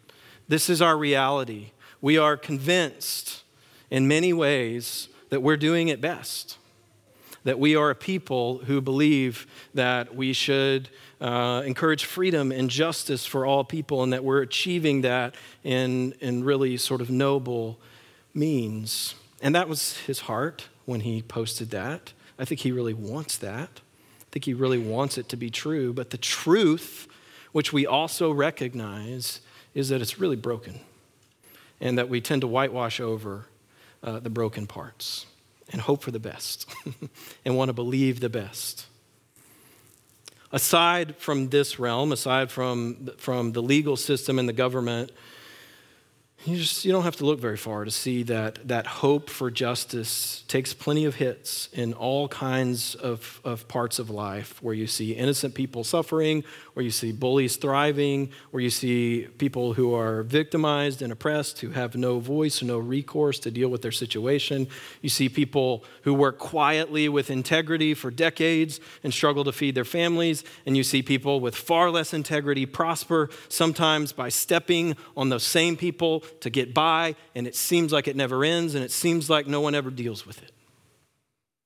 This 0.47 0.69
is 0.69 0.81
our 0.81 0.97
reality. 0.97 1.71
We 2.01 2.17
are 2.17 2.35
convinced 2.35 3.43
in 3.89 4.07
many 4.07 4.33
ways 4.33 5.07
that 5.29 5.41
we're 5.41 5.57
doing 5.57 5.87
it 5.87 6.01
best, 6.01 6.57
that 7.43 7.59
we 7.59 7.75
are 7.75 7.89
a 7.89 7.95
people 7.95 8.59
who 8.59 8.81
believe 8.81 9.47
that 9.73 10.15
we 10.15 10.33
should 10.33 10.89
uh, 11.19 11.63
encourage 11.65 12.05
freedom 12.05 12.51
and 12.51 12.69
justice 12.69 13.25
for 13.25 13.45
all 13.45 13.63
people, 13.63 14.03
and 14.03 14.13
that 14.13 14.23
we're 14.23 14.41
achieving 14.41 15.01
that 15.01 15.35
in, 15.63 16.13
in 16.19 16.43
really 16.43 16.77
sort 16.77 17.01
of 17.01 17.09
noble 17.09 17.79
means. 18.33 19.15
And 19.41 19.55
that 19.55 19.67
was 19.67 19.97
his 19.97 20.21
heart 20.21 20.67
when 20.85 21.01
he 21.01 21.21
posted 21.21 21.71
that. 21.71 22.13
I 22.37 22.45
think 22.45 22.61
he 22.61 22.71
really 22.71 22.93
wants 22.93 23.37
that. 23.37 23.81
I 24.21 24.25
think 24.31 24.45
he 24.45 24.53
really 24.53 24.77
wants 24.77 25.17
it 25.17 25.29
to 25.29 25.37
be 25.37 25.49
true. 25.49 25.93
But 25.93 26.11
the 26.11 26.17
truth, 26.17 27.07
which 27.51 27.73
we 27.73 27.85
also 27.85 28.31
recognize, 28.31 29.41
is 29.73 29.89
that 29.89 30.01
it's 30.01 30.19
really 30.19 30.35
broken 30.35 30.79
and 31.79 31.97
that 31.97 32.07
we 32.09 32.21
tend 32.21 32.41
to 32.41 32.47
whitewash 32.47 32.99
over 32.99 33.45
uh, 34.03 34.19
the 34.19 34.29
broken 34.29 34.67
parts 34.67 35.25
and 35.71 35.81
hope 35.81 36.03
for 36.03 36.11
the 36.11 36.19
best 36.19 36.69
and 37.45 37.55
want 37.55 37.69
to 37.69 37.73
believe 37.73 38.19
the 38.19 38.29
best. 38.29 38.87
Aside 40.51 41.15
from 41.15 41.49
this 41.49 41.79
realm, 41.79 42.11
aside 42.11 42.51
from, 42.51 43.09
from 43.17 43.53
the 43.53 43.61
legal 43.61 43.95
system 43.95 44.37
and 44.37 44.49
the 44.49 44.53
government, 44.53 45.11
you, 46.45 46.57
just, 46.57 46.83
you 46.85 46.91
don't 46.91 47.03
have 47.03 47.17
to 47.17 47.25
look 47.25 47.39
very 47.39 47.57
far 47.57 47.85
to 47.85 47.91
see 47.91 48.23
that 48.23 48.67
that 48.67 48.87
hope 48.87 49.29
for 49.29 49.51
justice 49.51 50.43
takes 50.47 50.73
plenty 50.73 51.05
of 51.05 51.15
hits 51.15 51.69
in 51.71 51.93
all 51.93 52.27
kinds 52.27 52.95
of, 52.95 53.39
of 53.43 53.67
parts 53.67 53.99
of 53.99 54.09
life 54.09 54.61
where 54.61 54.73
you 54.73 54.87
see 54.87 55.11
innocent 55.11 55.53
people 55.53 55.83
suffering, 55.83 56.43
where 56.73 56.83
you 56.83 56.91
see 56.91 57.11
bullies 57.11 57.57
thriving, 57.57 58.31
where 58.51 58.61
you 58.61 58.69
see 58.69 59.27
people 59.37 59.73
who 59.73 59.93
are 59.93 60.23
victimized 60.23 61.01
and 61.01 61.11
oppressed, 61.11 61.59
who 61.59 61.71
have 61.71 61.95
no 61.95 62.19
voice, 62.19 62.61
no 62.61 62.77
recourse 62.77 63.39
to 63.39 63.51
deal 63.51 63.69
with 63.69 63.81
their 63.81 63.91
situation. 63.91 64.67
You 65.01 65.09
see 65.09 65.29
people 65.29 65.83
who 66.03 66.13
work 66.13 66.37
quietly 66.37 67.09
with 67.09 67.29
integrity 67.29 67.93
for 67.93 68.11
decades 68.11 68.79
and 69.03 69.13
struggle 69.13 69.43
to 69.43 69.51
feed 69.51 69.75
their 69.75 69.85
families. 69.85 70.43
And 70.65 70.77
you 70.77 70.83
see 70.83 71.01
people 71.01 71.39
with 71.39 71.55
far 71.55 71.89
less 71.89 72.13
integrity 72.13 72.65
prosper, 72.65 73.29
sometimes 73.49 74.13
by 74.13 74.29
stepping 74.29 74.95
on 75.17 75.29
those 75.29 75.43
same 75.43 75.75
people 75.75 76.21
to 76.39 76.49
get 76.49 76.73
by, 76.73 77.15
and 77.35 77.47
it 77.47 77.55
seems 77.55 77.91
like 77.91 78.07
it 78.07 78.15
never 78.15 78.43
ends, 78.43 78.75
and 78.75 78.83
it 78.83 78.91
seems 78.91 79.29
like 79.29 79.47
no 79.47 79.61
one 79.61 79.75
ever 79.75 79.89
deals 79.89 80.25
with 80.25 80.41
it. 80.41 80.51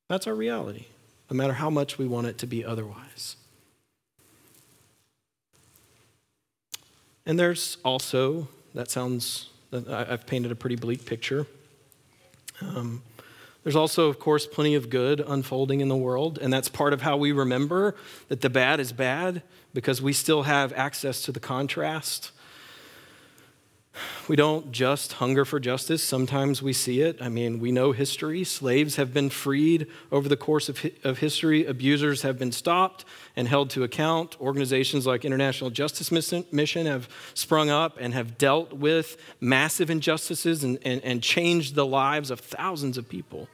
That's 0.07 0.27
our 0.27 0.35
reality, 0.35 0.85
no 1.29 1.37
matter 1.37 1.53
how 1.53 1.69
much 1.69 1.97
we 1.97 2.07
want 2.07 2.27
it 2.27 2.37
to 2.39 2.47
be 2.47 2.63
otherwise. 2.63 3.37
And 7.25 7.39
there's 7.39 7.77
also, 7.83 8.47
that 8.73 8.89
sounds, 8.91 9.49
I've 9.71 10.27
painted 10.27 10.51
a 10.51 10.55
pretty 10.55 10.75
bleak 10.75 11.05
picture. 11.05 11.47
Um, 12.61 13.01
there's 13.63 13.75
also, 13.75 14.09
of 14.09 14.19
course, 14.19 14.45
plenty 14.45 14.75
of 14.75 14.91
good 14.91 15.19
unfolding 15.19 15.81
in 15.81 15.87
the 15.87 15.95
world, 15.95 16.37
and 16.39 16.53
that's 16.53 16.69
part 16.69 16.93
of 16.93 17.01
how 17.01 17.17
we 17.17 17.31
remember 17.31 17.95
that 18.27 18.41
the 18.41 18.49
bad 18.49 18.79
is 18.79 18.93
bad 18.93 19.41
because 19.73 20.03
we 20.03 20.13
still 20.13 20.43
have 20.43 20.71
access 20.73 21.23
to 21.23 21.31
the 21.31 21.39
contrast 21.39 22.31
we 24.27 24.35
don't 24.35 24.71
just 24.71 25.13
hunger 25.13 25.45
for 25.45 25.59
justice. 25.59 26.03
Sometimes 26.03 26.61
we 26.61 26.73
see 26.73 27.01
it. 27.01 27.21
I 27.21 27.29
mean, 27.29 27.59
we 27.59 27.71
know 27.71 27.91
history. 27.91 28.43
Slaves 28.43 28.95
have 28.95 29.13
been 29.13 29.29
freed 29.29 29.87
over 30.11 30.27
the 30.27 30.37
course 30.37 30.69
of, 30.69 30.85
of 31.03 31.19
history. 31.19 31.65
Abusers 31.65 32.21
have 32.23 32.37
been 32.37 32.51
stopped 32.51 33.05
and 33.35 33.47
held 33.47 33.69
to 33.71 33.83
account. 33.83 34.39
Organizations 34.41 35.05
like 35.05 35.25
International 35.25 35.69
Justice 35.69 36.11
Mission 36.11 36.85
have 36.85 37.09
sprung 37.33 37.69
up 37.69 37.97
and 37.99 38.13
have 38.13 38.37
dealt 38.37 38.73
with 38.73 39.17
massive 39.39 39.89
injustices 39.89 40.63
and, 40.63 40.79
and, 40.83 41.03
and 41.03 41.21
changed 41.21 41.75
the 41.75 41.85
lives 41.85 42.31
of 42.31 42.39
thousands 42.39 42.97
of 42.97 43.09
people 43.09 43.47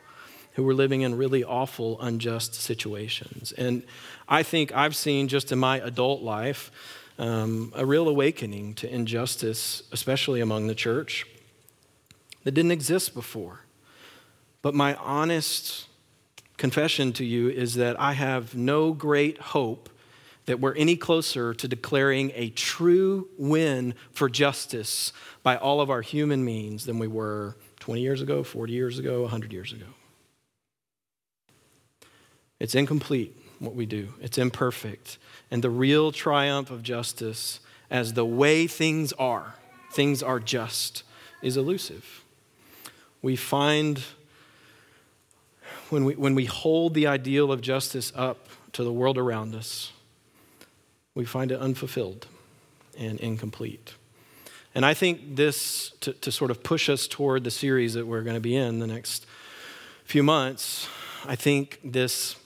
who 0.53 0.63
were 0.63 0.73
living 0.73 1.01
in 1.01 1.15
really 1.15 1.43
awful, 1.43 1.99
unjust 2.01 2.55
situations. 2.55 3.51
And 3.53 3.83
I 4.27 4.43
think 4.43 4.73
I've 4.73 4.95
seen 4.95 5.27
just 5.27 5.51
in 5.51 5.59
my 5.59 5.77
adult 5.79 6.21
life, 6.21 6.71
um, 7.21 7.71
a 7.75 7.85
real 7.85 8.09
awakening 8.09 8.73
to 8.73 8.91
injustice, 8.91 9.83
especially 9.91 10.41
among 10.41 10.65
the 10.65 10.73
church, 10.73 11.27
that 12.43 12.51
didn't 12.51 12.71
exist 12.71 13.13
before. 13.13 13.61
But 14.63 14.73
my 14.73 14.95
honest 14.95 15.87
confession 16.57 17.13
to 17.13 17.23
you 17.23 17.49
is 17.49 17.75
that 17.75 17.99
I 17.99 18.13
have 18.13 18.55
no 18.55 18.91
great 18.91 19.37
hope 19.37 19.87
that 20.47 20.59
we're 20.59 20.73
any 20.73 20.95
closer 20.95 21.53
to 21.53 21.67
declaring 21.67 22.31
a 22.33 22.49
true 22.49 23.29
win 23.37 23.93
for 24.11 24.27
justice 24.27 25.13
by 25.43 25.55
all 25.55 25.79
of 25.79 25.91
our 25.91 26.01
human 26.01 26.43
means 26.43 26.85
than 26.85 26.97
we 26.97 27.07
were 27.07 27.55
20 27.79 28.01
years 28.01 28.23
ago, 28.23 28.41
40 28.41 28.73
years 28.73 28.97
ago, 28.97 29.21
100 29.21 29.53
years 29.53 29.71
ago. 29.71 29.85
It's 32.59 32.73
incomplete 32.73 33.40
what 33.61 33.75
we 33.75 33.85
do, 33.85 34.13
it's 34.19 34.37
imperfect 34.37 35.17
and 35.51 35.61
the 35.61 35.69
real 35.69 36.13
triumph 36.13 36.71
of 36.71 36.81
justice 36.81 37.59
as 37.91 38.13
the 38.13 38.25
way 38.25 38.65
things 38.67 39.11
are, 39.13 39.55
things 39.91 40.23
are 40.23 40.39
just, 40.39 41.03
is 41.41 41.57
elusive. 41.57 42.23
We 43.21 43.35
find 43.35 44.01
when 45.89 46.05
we, 46.05 46.15
when 46.15 46.35
we 46.35 46.45
hold 46.45 46.93
the 46.93 47.05
ideal 47.05 47.51
of 47.51 47.59
justice 47.59 48.13
up 48.15 48.47
to 48.71 48.83
the 48.85 48.93
world 48.93 49.17
around 49.17 49.53
us, 49.53 49.91
we 51.13 51.25
find 51.25 51.51
it 51.51 51.59
unfulfilled 51.59 52.27
and 52.97 53.19
incomplete. 53.19 53.95
And 54.73 54.85
I 54.85 54.93
think 54.93 55.35
this, 55.35 55.91
to, 55.99 56.13
to 56.13 56.31
sort 56.31 56.49
of 56.49 56.63
push 56.63 56.87
us 56.87 57.07
toward 57.07 57.43
the 57.43 57.51
series 57.51 57.93
that 57.95 58.07
we're 58.07 58.21
going 58.21 58.37
to 58.37 58.41
be 58.41 58.55
in 58.55 58.79
the 58.79 58.87
next 58.87 59.25
few 60.05 60.23
months, 60.23 60.87
I 61.27 61.35
think 61.35 61.79
this 61.83 62.37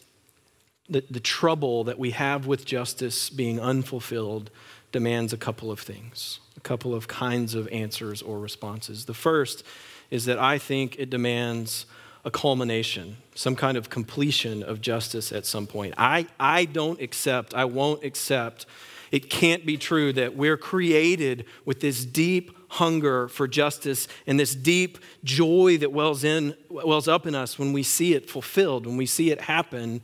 the, 0.89 1.03
the 1.09 1.19
trouble 1.19 1.83
that 1.85 1.97
we 1.97 2.11
have 2.11 2.45
with 2.45 2.65
justice 2.65 3.29
being 3.29 3.59
unfulfilled 3.59 4.49
demands 4.91 5.33
a 5.33 5.37
couple 5.37 5.71
of 5.71 5.79
things, 5.79 6.39
a 6.55 6.61
couple 6.61 6.93
of 6.93 7.07
kinds 7.07 7.55
of 7.55 7.67
answers 7.69 8.21
or 8.21 8.39
responses. 8.39 9.05
The 9.05 9.13
first 9.13 9.63
is 10.11 10.25
that 10.25 10.39
I 10.39 10.57
think 10.57 10.97
it 10.99 11.09
demands 11.09 11.85
a 12.23 12.31
culmination, 12.31 13.17
some 13.35 13.55
kind 13.55 13.77
of 13.77 13.89
completion 13.89 14.63
of 14.63 14.81
justice 14.81 15.31
at 15.31 15.45
some 15.45 15.67
point. 15.67 15.93
I, 15.97 16.27
I 16.39 16.65
don't 16.65 17.01
accept, 17.01 17.53
I 17.53 17.65
won't 17.65 18.03
accept, 18.03 18.65
it 19.11 19.29
can't 19.29 19.65
be 19.65 19.77
true 19.77 20.11
that 20.13 20.35
we're 20.35 20.57
created 20.57 21.45
with 21.65 21.81
this 21.81 22.05
deep 22.05 22.51
hunger 22.69 23.27
for 23.27 23.47
justice 23.47 24.07
and 24.25 24.39
this 24.39 24.55
deep 24.55 24.97
joy 25.23 25.77
that 25.77 25.91
wells, 25.91 26.23
in, 26.23 26.55
wells 26.69 27.07
up 27.07 27.27
in 27.27 27.35
us 27.35 27.59
when 27.59 27.73
we 27.73 27.83
see 27.83 28.13
it 28.13 28.29
fulfilled, 28.29 28.85
when 28.85 28.97
we 28.97 29.05
see 29.05 29.29
it 29.31 29.41
happen 29.41 30.01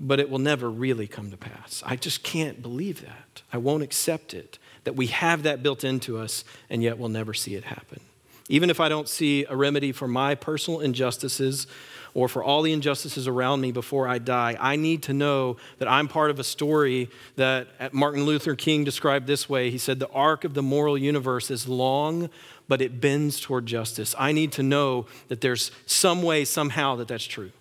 but 0.00 0.18
it 0.18 0.28
will 0.28 0.38
never 0.38 0.70
really 0.70 1.06
come 1.06 1.30
to 1.30 1.36
pass. 1.36 1.82
I 1.86 1.96
just 1.96 2.22
can't 2.22 2.60
believe 2.60 3.02
that. 3.02 3.42
I 3.52 3.58
won't 3.58 3.82
accept 3.82 4.34
it, 4.34 4.58
that 4.84 4.96
we 4.96 5.06
have 5.08 5.44
that 5.44 5.62
built 5.62 5.84
into 5.84 6.18
us, 6.18 6.44
and 6.68 6.82
yet 6.82 6.98
we'll 6.98 7.08
never 7.08 7.34
see 7.34 7.54
it 7.54 7.64
happen. 7.64 8.00
Even 8.48 8.68
if 8.68 8.80
I 8.80 8.88
don't 8.88 9.08
see 9.08 9.46
a 9.48 9.56
remedy 9.56 9.92
for 9.92 10.08
my 10.08 10.34
personal 10.34 10.80
injustices 10.80 11.66
or 12.14 12.28
for 12.28 12.42
all 12.42 12.62
the 12.62 12.72
injustices 12.72 13.28
around 13.28 13.60
me 13.60 13.72
before 13.72 14.08
I 14.08 14.18
die, 14.18 14.56
I 14.60 14.76
need 14.76 15.04
to 15.04 15.14
know 15.14 15.56
that 15.78 15.88
I'm 15.88 16.08
part 16.08 16.30
of 16.30 16.38
a 16.38 16.44
story 16.44 17.08
that 17.36 17.94
Martin 17.94 18.24
Luther 18.24 18.54
King 18.54 18.84
described 18.84 19.26
this 19.26 19.48
way. 19.48 19.70
He 19.70 19.78
said, 19.78 20.00
The 20.00 20.10
arc 20.10 20.44
of 20.44 20.54
the 20.54 20.62
moral 20.62 20.98
universe 20.98 21.50
is 21.50 21.68
long, 21.68 22.28
but 22.68 22.82
it 22.82 23.00
bends 23.00 23.40
toward 23.40 23.66
justice. 23.66 24.14
I 24.18 24.32
need 24.32 24.52
to 24.52 24.62
know 24.62 25.06
that 25.28 25.40
there's 25.40 25.70
some 25.86 26.22
way, 26.22 26.44
somehow, 26.44 26.96
that 26.96 27.08
that's 27.08 27.24
true. 27.24 27.52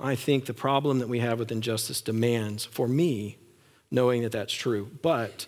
I 0.00 0.14
think 0.14 0.46
the 0.46 0.54
problem 0.54 0.98
that 1.00 1.08
we 1.08 1.20
have 1.20 1.38
with 1.38 1.52
injustice 1.52 2.00
demands, 2.00 2.64
for 2.64 2.88
me, 2.88 3.36
knowing 3.90 4.22
that 4.22 4.32
that's 4.32 4.52
true. 4.52 4.90
But 5.02 5.46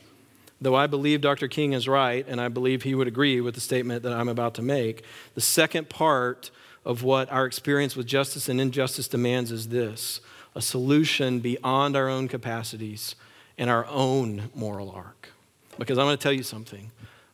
though 0.60 0.74
I 0.74 0.86
believe 0.86 1.20
Dr. 1.20 1.48
King 1.48 1.72
is 1.72 1.88
right, 1.88 2.24
and 2.28 2.40
I 2.40 2.48
believe 2.48 2.82
he 2.82 2.94
would 2.94 3.08
agree 3.08 3.40
with 3.40 3.54
the 3.54 3.60
statement 3.60 4.02
that 4.02 4.12
I'm 4.12 4.28
about 4.28 4.54
to 4.54 4.62
make, 4.62 5.04
the 5.34 5.40
second 5.40 5.88
part 5.88 6.50
of 6.84 7.02
what 7.02 7.30
our 7.32 7.46
experience 7.46 7.96
with 7.96 8.06
justice 8.06 8.48
and 8.48 8.60
injustice 8.60 9.08
demands 9.08 9.50
is 9.50 9.68
this 9.68 10.20
a 10.54 10.60
solution 10.60 11.40
beyond 11.40 11.96
our 11.96 12.08
own 12.08 12.28
capacities 12.28 13.14
and 13.56 13.70
our 13.70 13.86
own 13.86 14.50
moral 14.54 14.90
arc. 14.90 15.30
Because 15.78 15.96
I'm 15.96 16.04
going 16.04 16.18
to 16.18 16.22
tell 16.22 16.32
you 16.32 16.42
something. 16.42 16.90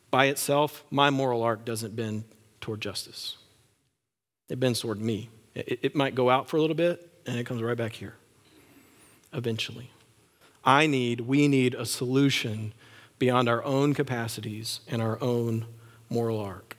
By 0.09 0.25
itself, 0.25 0.83
my 0.89 1.09
moral 1.09 1.43
arc 1.43 1.65
doesn't 1.65 1.95
bend 1.95 2.23
toward 2.61 2.81
justice, 2.81 3.37
it 4.47 4.59
bends 4.59 4.79
toward 4.79 5.01
me. 5.01 5.29
It, 5.55 5.95
might 5.95 6.15
go 6.15 6.29
out 6.29 6.47
for 6.47 6.55
a 6.55 6.61
little 6.61 6.75
bit, 6.75 7.08
and 7.29 7.37
it 7.37 7.45
comes 7.45 7.61
right 7.61 7.77
back 7.77 7.93
here 7.93 8.15
eventually. 9.33 9.91
I 10.65 10.87
need, 10.87 11.21
we 11.21 11.47
need 11.47 11.75
a 11.75 11.85
solution 11.85 12.73
beyond 13.19 13.47
our 13.47 13.63
own 13.63 13.93
capacities 13.93 14.79
and 14.87 15.01
our 15.01 15.21
own 15.21 15.65
moral 16.09 16.39
arc. 16.39 16.75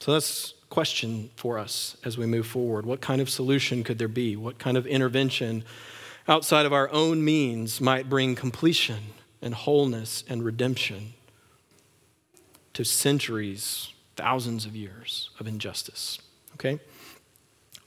So 0.00 0.12
that's 0.12 0.54
question 0.68 1.30
for 1.36 1.58
us 1.58 1.96
as 2.04 2.18
we 2.18 2.26
move 2.26 2.46
forward. 2.46 2.84
What 2.84 3.00
kind 3.00 3.20
of 3.20 3.30
solution 3.30 3.84
could 3.84 3.98
there 3.98 4.08
be? 4.08 4.36
What 4.36 4.58
kind 4.58 4.76
of 4.76 4.86
intervention 4.86 5.64
outside 6.26 6.66
of 6.66 6.72
our 6.72 6.90
own 6.92 7.24
means 7.24 7.80
might 7.80 8.08
bring 8.08 8.34
completion 8.34 8.98
and 9.40 9.54
wholeness 9.54 10.24
and 10.28 10.44
redemption 10.44 11.14
to 12.74 12.84
centuries, 12.84 13.92
thousands 14.16 14.66
of 14.66 14.74
years 14.74 15.30
of 15.38 15.46
injustice? 15.46 16.18
Okay? 16.54 16.80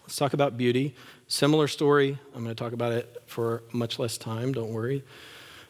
Let's 0.01 0.15
talk 0.15 0.33
about 0.33 0.57
beauty. 0.57 0.95
Similar 1.32 1.70
story. 1.70 2.20
I'm 2.36 2.44
going 2.44 2.54
to 2.54 2.62
talk 2.62 2.74
about 2.74 2.91
it 2.91 3.24
for 3.26 3.63
much 3.72 4.00
less 4.00 4.17
time, 4.17 4.52
don't 4.52 4.74
worry. 4.74 5.02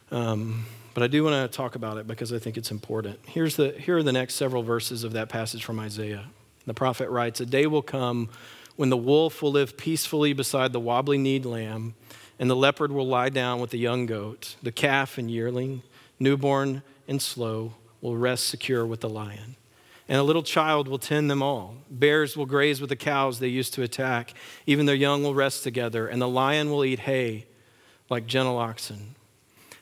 Um, 0.09 0.65
but 0.95 1.03
I 1.03 1.07
do 1.07 1.23
want 1.23 1.51
to 1.51 1.55
talk 1.55 1.75
about 1.75 1.97
it 1.97 2.07
because 2.07 2.33
I 2.33 2.39
think 2.39 2.57
it's 2.57 2.71
important. 2.71 3.19
Here's 3.27 3.57
the, 3.57 3.69
here 3.73 3.97
are 3.97 4.01
the 4.01 4.11
next 4.11 4.33
several 4.33 4.63
verses 4.63 5.03
of 5.03 5.13
that 5.13 5.29
passage 5.29 5.63
from 5.63 5.79
Isaiah. 5.79 6.25
The 6.65 6.73
prophet 6.73 7.11
writes 7.11 7.41
A 7.41 7.45
day 7.45 7.67
will 7.67 7.83
come 7.83 8.29
when 8.75 8.89
the 8.89 8.97
wolf 8.97 9.43
will 9.43 9.51
live 9.51 9.77
peacefully 9.77 10.33
beside 10.33 10.73
the 10.73 10.79
wobbly 10.79 11.19
kneed 11.19 11.45
lamb, 11.45 11.93
and 12.39 12.49
the 12.49 12.55
leopard 12.55 12.91
will 12.91 13.07
lie 13.07 13.29
down 13.29 13.59
with 13.59 13.69
the 13.69 13.77
young 13.77 14.07
goat. 14.07 14.55
The 14.63 14.71
calf 14.71 15.19
and 15.19 15.29
yearling, 15.29 15.83
newborn 16.19 16.81
and 17.07 17.21
slow, 17.21 17.75
will 18.01 18.17
rest 18.17 18.47
secure 18.47 18.83
with 18.83 19.01
the 19.01 19.09
lion 19.09 19.57
and 20.11 20.19
a 20.19 20.23
little 20.23 20.43
child 20.43 20.89
will 20.89 20.99
tend 20.99 21.31
them 21.31 21.41
all. 21.41 21.73
Bears 21.89 22.35
will 22.35 22.45
graze 22.45 22.81
with 22.81 22.89
the 22.89 22.97
cows 22.97 23.39
they 23.39 23.47
used 23.47 23.73
to 23.75 23.81
attack. 23.81 24.33
Even 24.65 24.85
their 24.85 24.93
young 24.93 25.23
will 25.23 25.33
rest 25.33 25.63
together, 25.63 26.05
and 26.05 26.21
the 26.21 26.27
lion 26.27 26.69
will 26.69 26.83
eat 26.83 26.99
hay 26.99 27.45
like 28.09 28.27
gentle 28.27 28.57
oxen. 28.57 29.15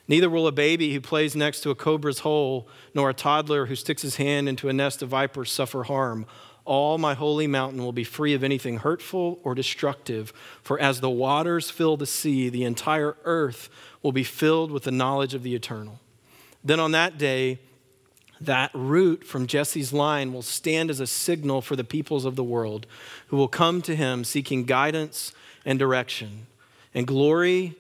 Neither 0.08 0.30
will 0.30 0.46
a 0.46 0.52
baby 0.52 0.94
who 0.94 1.02
plays 1.02 1.36
next 1.36 1.62
to 1.62 1.72
a 1.72 1.76
cobra's 1.76 2.20
hole, 2.20 2.68
nor 2.94 3.10
a 3.10 3.14
toddler 3.14 3.66
who 3.66 3.76
sticks 3.76 4.04
his 4.04 4.18
hand 4.18 4.48
into 4.48 4.70
a 4.70 4.74
nest 4.74 5.02
of 5.02 5.10
vipers 5.10 5.52
suffer 5.52 5.86
harm. 5.86 6.28
All 6.64 7.00
my 7.00 7.16
holy 7.16 7.48
mountain 7.48 7.84
will 7.84 7.92
be 7.92 8.04
free 8.04 8.36
of 8.36 8.44
anything 8.44 8.78
hurtful 8.78 9.40
or 9.44 9.56
destructive. 9.56 10.32
For 10.62 10.80
as 10.80 11.02
the 11.02 11.10
waters 11.10 11.72
fill 11.72 11.98
the 11.98 12.06
sea, 12.06 12.50
the 12.50 12.66
entire 12.66 13.18
earth 13.24 13.68
will 14.04 14.12
be 14.12 14.24
filled 14.24 14.70
with 14.70 14.84
the 14.84 14.92
knowledge 14.92 15.34
of 15.34 15.42
the 15.42 15.56
eternal. 15.56 16.00
Then 16.64 16.80
on 16.80 16.92
that 16.92 17.18
day, 17.18 17.58
that 18.42 18.72
root 18.74 19.24
from 19.24 19.48
Jesse's 19.48 19.92
line 19.92 20.34
will 20.34 20.42
stand 20.42 20.90
as 20.90 21.00
a 21.00 21.08
signal 21.08 21.62
for 21.62 21.76
the 21.76 21.84
peoples 21.84 22.26
of 22.26 22.36
the 22.36 22.44
world 22.44 22.88
who 23.28 23.38
will 23.38 23.48
come 23.48 23.82
to 23.84 23.96
him 23.96 24.24
seeking 24.24 24.64
guidance 24.64 25.34
and 25.66 25.78
direction. 25.78 26.48
And 26.94 27.06
glory, 27.06 27.76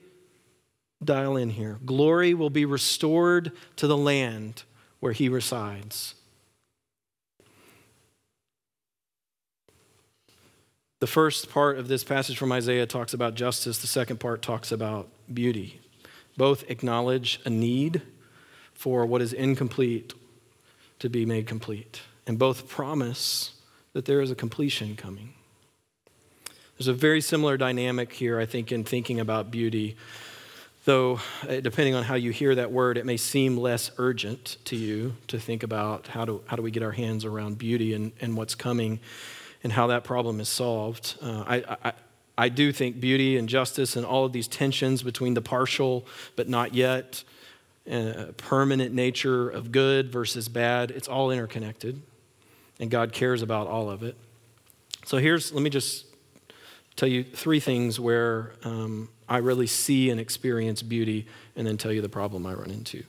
dial 1.03 1.37
in 1.37 1.51
here, 1.51 1.79
glory 1.85 2.33
will 2.33 2.49
be 2.49 2.65
restored 2.65 3.51
to 3.77 3.87
the 3.87 3.97
land 3.97 4.63
where 4.99 5.13
he 5.13 5.29
resides. 5.29 6.15
The 10.99 11.07
first 11.07 11.49
part 11.49 11.77
of 11.77 11.87
this 11.87 12.03
passage 12.03 12.37
from 12.37 12.51
Isaiah 12.51 12.85
talks 12.85 13.13
about 13.13 13.35
justice, 13.35 13.77
the 13.77 13.87
second 13.87 14.19
part 14.19 14.41
talks 14.41 14.69
about 14.69 15.07
beauty. 15.33 15.79
Both 16.35 16.69
acknowledge 16.69 17.39
a 17.45 17.49
need 17.49 18.01
for 18.73 19.05
what 19.05 19.21
is 19.21 19.31
incomplete 19.31 20.13
to 20.99 21.09
be 21.09 21.25
made 21.25 21.47
complete. 21.47 22.01
And 22.27 22.37
both 22.37 22.67
promise 22.67 23.53
that 23.93 24.05
there 24.05 24.21
is 24.21 24.31
a 24.31 24.35
completion 24.35 24.95
coming. 24.95 25.33
There's 26.77 26.87
a 26.87 26.93
very 26.93 27.21
similar 27.21 27.57
dynamic 27.57 28.13
here, 28.13 28.39
I 28.39 28.45
think, 28.45 28.71
in 28.71 28.83
thinking 28.83 29.19
about 29.19 29.51
beauty. 29.51 29.97
Though, 30.85 31.19
uh, 31.47 31.59
depending 31.59 31.93
on 31.93 32.03
how 32.03 32.15
you 32.15 32.31
hear 32.31 32.55
that 32.55 32.71
word, 32.71 32.97
it 32.97 33.05
may 33.05 33.17
seem 33.17 33.57
less 33.57 33.91
urgent 33.97 34.57
to 34.65 34.75
you 34.75 35.15
to 35.27 35.39
think 35.39 35.63
about 35.63 36.07
how 36.07 36.23
do, 36.23 36.41
how 36.45 36.55
do 36.55 36.63
we 36.63 36.71
get 36.71 36.81
our 36.83 36.91
hands 36.91 37.25
around 37.25 37.57
beauty 37.57 37.93
and, 37.93 38.13
and 38.21 38.37
what's 38.37 38.55
coming 38.55 38.99
and 39.63 39.73
how 39.73 39.87
that 39.87 40.03
problem 40.03 40.39
is 40.39 40.47
solved. 40.47 41.15
Uh, 41.21 41.43
I, 41.45 41.77
I, 41.83 41.93
I 42.37 42.49
do 42.49 42.71
think 42.71 43.01
beauty 43.01 43.35
and 43.37 43.49
justice 43.49 43.97
and 43.97 44.05
all 44.05 44.23
of 44.23 44.31
these 44.31 44.47
tensions 44.47 45.03
between 45.03 45.33
the 45.33 45.41
partial 45.41 46.05
but 46.37 46.47
not 46.47 46.73
yet, 46.73 47.23
uh, 47.91 48.31
permanent 48.37 48.93
nature 48.93 49.49
of 49.49 49.71
good 49.71 50.11
versus 50.11 50.49
bad. 50.49 50.91
It's 50.91 51.07
all 51.07 51.31
interconnected, 51.31 52.01
and 52.79 52.89
God 52.89 53.11
cares 53.11 53.41
about 53.41 53.67
all 53.67 53.89
of 53.89 54.03
it. 54.03 54.15
So 55.05 55.17
here's, 55.17 55.51
let 55.51 55.63
me 55.63 55.69
just 55.69 56.05
tell 56.95 57.09
you 57.09 57.23
three 57.23 57.59
things 57.59 57.99
where 57.99 58.53
um, 58.63 59.09
I 59.27 59.37
really 59.37 59.67
see 59.67 60.09
and 60.09 60.19
experience 60.19 60.81
beauty, 60.81 61.27
and 61.55 61.65
then 61.65 61.77
tell 61.77 61.91
you 61.91 62.01
the 62.01 62.09
problem 62.09 62.45
I 62.45 62.53
run 62.53 62.71
into. 62.71 63.03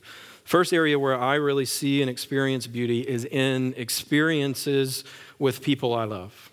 First 0.44 0.72
area 0.72 0.98
where 0.98 1.18
I 1.18 1.37
really 1.37 1.64
see 1.64 2.00
and 2.00 2.11
experience 2.11 2.66
beauty 2.66 3.00
is 3.00 3.24
in 3.24 3.74
experiences 3.76 5.04
with 5.38 5.62
people 5.62 5.94
I 5.94 6.04
love. 6.04 6.50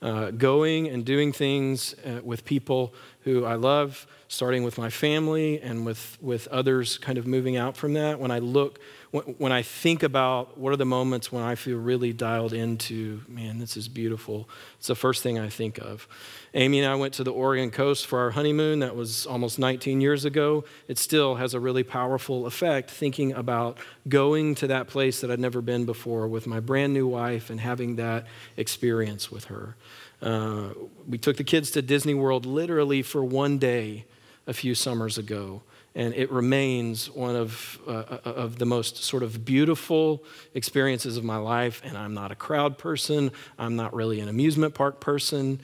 Uh, 0.00 0.30
going 0.30 0.88
and 0.88 1.04
doing 1.04 1.32
things 1.32 1.94
uh, 2.04 2.20
with 2.22 2.44
people 2.44 2.94
who 3.22 3.44
I 3.44 3.54
love 3.54 4.06
starting 4.30 4.62
with 4.62 4.76
my 4.76 4.90
family 4.90 5.58
and 5.60 5.86
with, 5.86 6.18
with 6.20 6.46
others 6.48 6.98
kind 6.98 7.16
of 7.16 7.26
moving 7.26 7.56
out 7.56 7.78
from 7.78 7.94
that. 7.94 8.20
When 8.20 8.30
I 8.30 8.40
look, 8.40 8.78
when, 9.10 9.24
when 9.38 9.52
I 9.52 9.62
think 9.62 10.02
about 10.02 10.58
what 10.58 10.70
are 10.70 10.76
the 10.76 10.84
moments 10.84 11.32
when 11.32 11.42
I 11.42 11.54
feel 11.54 11.78
really 11.78 12.12
dialed 12.12 12.52
into, 12.52 13.22
man, 13.26 13.58
this 13.58 13.74
is 13.74 13.88
beautiful, 13.88 14.46
it's 14.76 14.88
the 14.88 14.94
first 14.94 15.22
thing 15.22 15.38
I 15.38 15.48
think 15.48 15.78
of. 15.78 16.06
Amy 16.52 16.80
and 16.80 16.90
I 16.90 16.94
went 16.94 17.14
to 17.14 17.24
the 17.24 17.32
Oregon 17.32 17.70
coast 17.70 18.06
for 18.06 18.18
our 18.18 18.30
honeymoon. 18.30 18.80
That 18.80 18.94
was 18.94 19.24
almost 19.26 19.58
19 19.58 20.02
years 20.02 20.26
ago. 20.26 20.64
It 20.88 20.98
still 20.98 21.36
has 21.36 21.54
a 21.54 21.60
really 21.60 21.82
powerful 21.82 22.46
effect 22.46 22.90
thinking 22.90 23.32
about 23.32 23.78
going 24.08 24.54
to 24.56 24.66
that 24.66 24.88
place 24.88 25.22
that 25.22 25.30
I'd 25.30 25.40
never 25.40 25.62
been 25.62 25.86
before 25.86 26.28
with 26.28 26.46
my 26.46 26.60
brand 26.60 26.92
new 26.92 27.06
wife 27.06 27.48
and 27.48 27.60
having 27.60 27.96
that 27.96 28.26
experience 28.58 29.30
with 29.30 29.46
her. 29.46 29.74
Uh, 30.20 30.70
we 31.06 31.16
took 31.16 31.38
the 31.38 31.44
kids 31.44 31.70
to 31.70 31.80
Disney 31.80 32.12
World 32.12 32.44
literally 32.44 33.00
for 33.00 33.24
one 33.24 33.56
day 33.56 34.04
a 34.48 34.52
few 34.52 34.74
summers 34.74 35.18
ago. 35.18 35.62
And 35.94 36.14
it 36.14 36.30
remains 36.32 37.10
one 37.10 37.36
of, 37.36 37.78
uh, 37.86 37.90
uh, 37.90 38.18
of 38.24 38.58
the 38.58 38.66
most 38.66 39.04
sort 39.04 39.22
of 39.22 39.44
beautiful 39.44 40.24
experiences 40.54 41.16
of 41.16 41.22
my 41.24 41.36
life. 41.36 41.80
And 41.84 41.96
I'm 41.96 42.14
not 42.14 42.32
a 42.32 42.34
crowd 42.34 42.78
person, 42.78 43.30
I'm 43.58 43.76
not 43.76 43.94
really 43.94 44.18
an 44.20 44.28
amusement 44.28 44.74
park 44.74 44.98
person. 44.98 45.60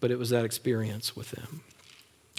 but 0.00 0.10
it 0.10 0.18
was 0.18 0.30
that 0.30 0.44
experience 0.44 1.16
with 1.16 1.32
them. 1.32 1.62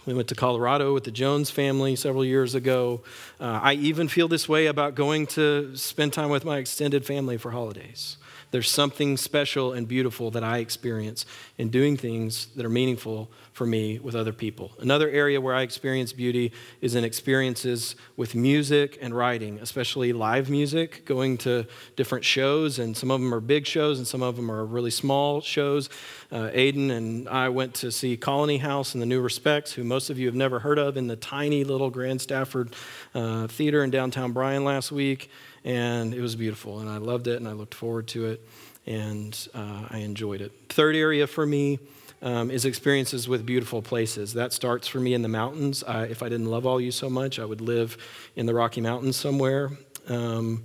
We 0.06 0.14
went 0.14 0.30
to 0.30 0.36
Colorado 0.36 0.94
with 0.94 1.04
the 1.04 1.12
Jones 1.12 1.52
family 1.52 1.96
several 1.96 2.24
years 2.24 2.56
ago. 2.56 3.02
Uh, 3.40 3.60
I 3.62 3.74
even 3.74 4.08
feel 4.08 4.28
this 4.28 4.48
way 4.48 4.68
about 4.68 4.96
going 4.96 5.28
to 5.28 5.76
spend 5.76 6.14
time 6.14 6.30
with 6.30 6.46
my 6.46 6.58
extended 6.58 7.06
family 7.06 7.38
for 7.38 7.52
holidays. 7.52 8.18
There's 8.52 8.70
something 8.70 9.16
special 9.18 9.74
and 9.74 9.88
beautiful 9.88 10.32
that 10.32 10.44
I 10.44 10.58
experience 10.58 11.26
in 11.58 11.70
doing 11.70 11.98
things 11.98 12.48
that 12.56 12.66
are 12.66 12.70
meaningful 12.70 13.30
for 13.54 13.68
me 13.68 14.00
with 14.00 14.16
other 14.16 14.34
people. 14.34 14.72
Another 14.80 15.10
area 15.10 15.40
where 15.40 15.54
I 15.54 15.62
experience 15.62 16.14
beauty 16.14 16.52
is 16.82 16.96
in 16.96 17.04
experiences 17.04 17.96
with 18.16 18.34
music 18.34 18.98
and 19.02 19.14
writing, 19.14 19.60
especially 19.60 20.14
live 20.14 20.50
music, 20.50 21.06
going 21.06 21.38
to 21.40 21.68
different 21.96 22.26
shows, 22.26 22.80
and 22.80 22.98
some 22.98 23.12
of 23.12 23.20
them 23.22 23.34
are 23.34 23.40
big 23.42 23.68
shows 23.68 24.00
and 24.00 24.08
some 24.08 24.24
of 24.24 24.36
them 24.36 24.50
are 24.50 24.66
really 24.66 24.92
small 24.92 25.42
shows. 25.42 25.90
Uh, 26.32 26.50
Aiden 26.50 26.90
and 26.90 27.30
I 27.30 27.50
went 27.50 27.74
to 27.76 27.92
see 27.92 28.18
Colony 28.18 28.58
House 28.58 28.94
and 28.94 29.02
the 29.02 29.06
New 29.06 29.22
Respects, 29.22 29.74
who 29.74 29.84
most 29.84 30.10
of 30.10 30.18
you 30.18 30.26
have 30.26 30.36
never 30.36 30.60
heard 30.60 30.80
of, 30.80 30.98
in 30.98 31.08
the 31.08 31.16
tiny 31.16 31.64
little 31.64 31.90
Grand 31.90 32.22
Stafford 32.22 32.76
uh, 33.14 33.48
Theater 33.48 33.84
in 33.84 33.92
downtown 33.92 34.32
Bryan 34.32 34.64
last 34.64 34.92
week 34.92 35.30
and 35.64 36.14
it 36.14 36.22
was 36.22 36.36
beautiful, 36.36 36.80
and 36.80 36.90
I 36.90 36.98
loved 36.98 37.28
it, 37.28 37.38
and 37.38 37.48
I 37.48 37.54
looked 37.54 37.74
forward 37.74 38.08
to 38.10 38.28
it, 38.28 38.48
and 38.86 39.48
uh, 39.54 39.88
I 39.90 40.00
enjoyed 40.00 40.42
it. 40.42 40.52
Third 40.70 40.96
area 40.96 41.28
for 41.28 41.46
me 41.46 41.80
um, 42.22 42.52
is 42.52 42.66
experiences 42.66 43.28
with 43.28 43.46
beautiful 43.46 43.82
places. 43.82 44.34
That 44.34 44.54
starts 44.54 44.88
for 44.88 45.00
me 45.00 45.14
in 45.14 45.22
the 45.22 45.30
mountains. 45.30 45.84
I, 45.84 46.04
if 46.04 46.24
I 46.24 46.30
didn't 46.30 46.48
love 46.48 46.66
all 46.66 46.82
you 46.82 46.92
so 46.92 47.10
much, 47.10 47.40
I 47.40 47.46
would 47.46 47.62
live 47.62 47.98
in 48.36 48.46
the 48.46 48.54
Rocky 48.54 48.82
Mountains 48.82 49.16
somewhere. 49.16 49.72
Um, 50.08 50.64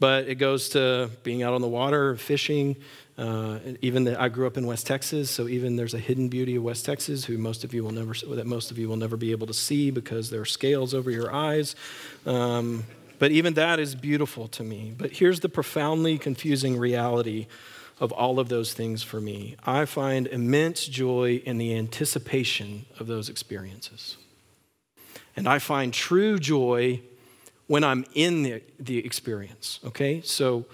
but 0.00 0.28
it 0.28 0.36
goes 0.36 0.70
to 0.70 1.10
being 1.22 1.42
out 1.42 1.54
on 1.54 1.60
the 1.60 1.68
water, 1.68 2.16
fishing. 2.16 2.76
Uh, 3.16 3.58
even 3.80 4.04
the, 4.04 4.20
I 4.20 4.28
grew 4.28 4.46
up 4.46 4.56
in 4.56 4.66
West 4.66 4.86
Texas, 4.86 5.30
so 5.30 5.46
even 5.46 5.76
there's 5.76 5.94
a 5.94 5.98
hidden 5.98 6.28
beauty 6.28 6.56
of 6.56 6.64
West 6.64 6.84
Texas, 6.84 7.24
who 7.24 7.38
most 7.38 7.62
of 7.62 7.72
you 7.72 7.84
will 7.84 7.92
never 7.92 8.12
that 8.34 8.46
most 8.46 8.72
of 8.72 8.78
you 8.78 8.88
will 8.88 8.96
never 8.96 9.16
be 9.16 9.30
able 9.30 9.46
to 9.46 9.54
see 9.54 9.92
because 9.92 10.30
there 10.30 10.40
are 10.40 10.46
scales 10.46 10.94
over 10.94 11.10
your 11.10 11.32
eyes. 11.32 11.76
Um, 12.26 12.84
but 13.18 13.30
even 13.30 13.54
that 13.54 13.78
is 13.78 13.94
beautiful 13.94 14.48
to 14.48 14.62
me. 14.62 14.94
But 14.96 15.12
here's 15.12 15.40
the 15.40 15.48
profoundly 15.48 16.18
confusing 16.18 16.78
reality 16.78 17.46
of 18.00 18.12
all 18.12 18.40
of 18.40 18.48
those 18.48 18.74
things 18.74 19.02
for 19.02 19.20
me 19.20 19.56
I 19.64 19.84
find 19.84 20.26
immense 20.26 20.86
joy 20.86 21.42
in 21.44 21.58
the 21.58 21.76
anticipation 21.76 22.86
of 22.98 23.06
those 23.06 23.28
experiences. 23.28 24.16
And 25.36 25.48
I 25.48 25.58
find 25.58 25.92
true 25.92 26.38
joy 26.38 27.00
when 27.66 27.82
I'm 27.82 28.04
in 28.14 28.42
the, 28.42 28.62
the 28.78 29.04
experience, 29.04 29.80
okay? 29.84 30.20
So 30.22 30.66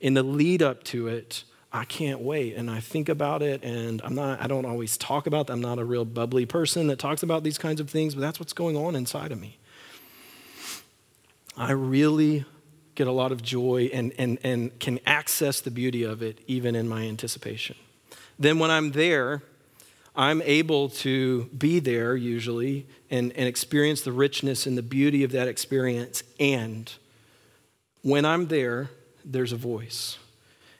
in 0.00 0.14
the 0.14 0.22
lead 0.22 0.62
up 0.62 0.84
to 0.84 1.08
it, 1.08 1.44
I 1.72 1.84
can't 1.84 2.20
wait 2.20 2.54
and 2.54 2.70
I 2.70 2.78
think 2.78 3.08
about 3.08 3.42
it 3.42 3.64
and 3.64 4.00
I'm 4.04 4.14
not 4.14 4.40
I 4.40 4.46
don't 4.46 4.64
always 4.64 4.96
talk 4.96 5.26
about 5.26 5.48
that. 5.48 5.54
I'm 5.54 5.60
not 5.60 5.80
a 5.80 5.84
real 5.84 6.04
bubbly 6.04 6.46
person 6.46 6.86
that 6.86 7.00
talks 7.00 7.24
about 7.24 7.42
these 7.42 7.58
kinds 7.58 7.80
of 7.80 7.90
things, 7.90 8.14
but 8.14 8.20
that's 8.20 8.38
what's 8.38 8.52
going 8.52 8.76
on 8.76 8.94
inside 8.94 9.32
of 9.32 9.40
me. 9.40 9.58
I 11.56 11.72
really 11.72 12.44
get 12.94 13.06
a 13.06 13.12
lot 13.12 13.32
of 13.32 13.42
joy 13.42 13.90
and, 13.92 14.12
and, 14.18 14.38
and 14.42 14.78
can 14.78 15.00
access 15.06 15.60
the 15.60 15.70
beauty 15.70 16.02
of 16.02 16.22
it 16.22 16.38
even 16.46 16.74
in 16.74 16.88
my 16.88 17.02
anticipation. 17.02 17.76
Then 18.38 18.58
when 18.58 18.70
I'm 18.70 18.92
there, 18.92 19.42
I'm 20.16 20.42
able 20.42 20.88
to 20.90 21.44
be 21.56 21.80
there 21.80 22.16
usually 22.16 22.86
and, 23.10 23.32
and 23.32 23.48
experience 23.48 24.02
the 24.02 24.12
richness 24.12 24.66
and 24.66 24.78
the 24.78 24.82
beauty 24.82 25.24
of 25.24 25.32
that 25.32 25.48
experience. 25.48 26.22
And 26.38 26.92
when 28.02 28.24
I'm 28.24 28.46
there, 28.46 28.90
there's 29.24 29.52
a 29.52 29.56
voice. 29.56 30.18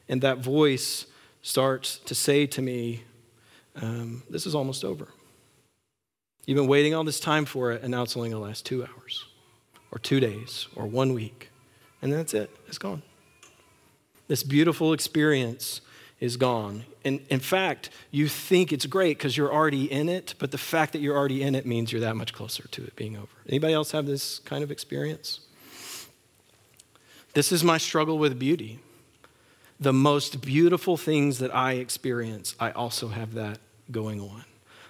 And 0.09 0.23
that 0.23 0.39
voice 0.39 1.07
starts 1.43 1.99
to 1.99 2.15
say 2.15 2.47
to 2.47 2.63
me, 2.63 3.03
um, 3.81 4.23
This 4.31 4.47
is 4.47 4.55
almost 4.55 4.85
over. 4.85 5.09
You've 6.47 6.57
been 6.57 6.69
waiting 6.69 6.95
all 6.95 7.05
this 7.05 7.21
time 7.21 7.47
for 7.47 7.73
it, 7.73 7.83
and 7.83 7.91
now 7.91 8.03
it's 8.03 8.17
only 8.17 8.29
going 8.29 8.43
to 8.43 8.47
last 8.47 8.67
two 8.67 8.85
hours 8.85 9.25
or 9.95 9.99
two 9.99 10.21
days 10.21 10.69
or 10.75 10.87
one 10.87 11.13
week. 11.13 11.51
And 12.03 12.13
that's 12.13 12.35
it, 12.35 12.51
it's 12.67 12.79
gone. 12.79 13.03
This 14.29 14.43
beautiful 14.43 14.93
experience 14.93 15.81
is 16.21 16.37
gone. 16.37 16.85
And 17.05 17.21
in 17.29 17.41
fact, 17.41 17.91
you 18.11 18.29
think 18.29 18.73
it's 18.73 18.87
great 18.87 19.19
because 19.19 19.37
you're 19.37 19.53
already 19.53 19.91
in 19.91 20.09
it, 20.09 20.35
but 20.39 20.51
the 20.51 20.59
fact 20.59 20.93
that 20.93 21.01
you're 21.01 21.17
already 21.17 21.43
in 21.43 21.55
it 21.55 21.67
means 21.67 21.93
you're 21.93 22.01
that 22.01 22.17
much 22.17 22.33
closer 22.33 22.67
to 22.69 22.83
it 22.83 22.97
being 22.97 23.17
over. 23.17 23.29
Anybody 23.49 23.75
else 23.75 23.91
have 23.93 24.07
this 24.07 24.39
kind 24.41 24.65
of 24.65 24.71
experience? 24.71 25.41
This 27.35 27.53
is 27.53 27.63
my 27.63 27.79
struggle 27.79 28.19
with 28.19 28.39
beauty. 28.39 28.79
The 29.81 29.93
most 29.93 30.41
beautiful 30.41 30.97
things 30.97 31.41
that 31.41 31.55
I 31.55 31.73
experience, 31.73 32.55
I 32.59 32.71
also 32.71 33.09
have 33.09 33.35
that 33.35 33.59
going 33.91 34.21
on. 34.21 34.45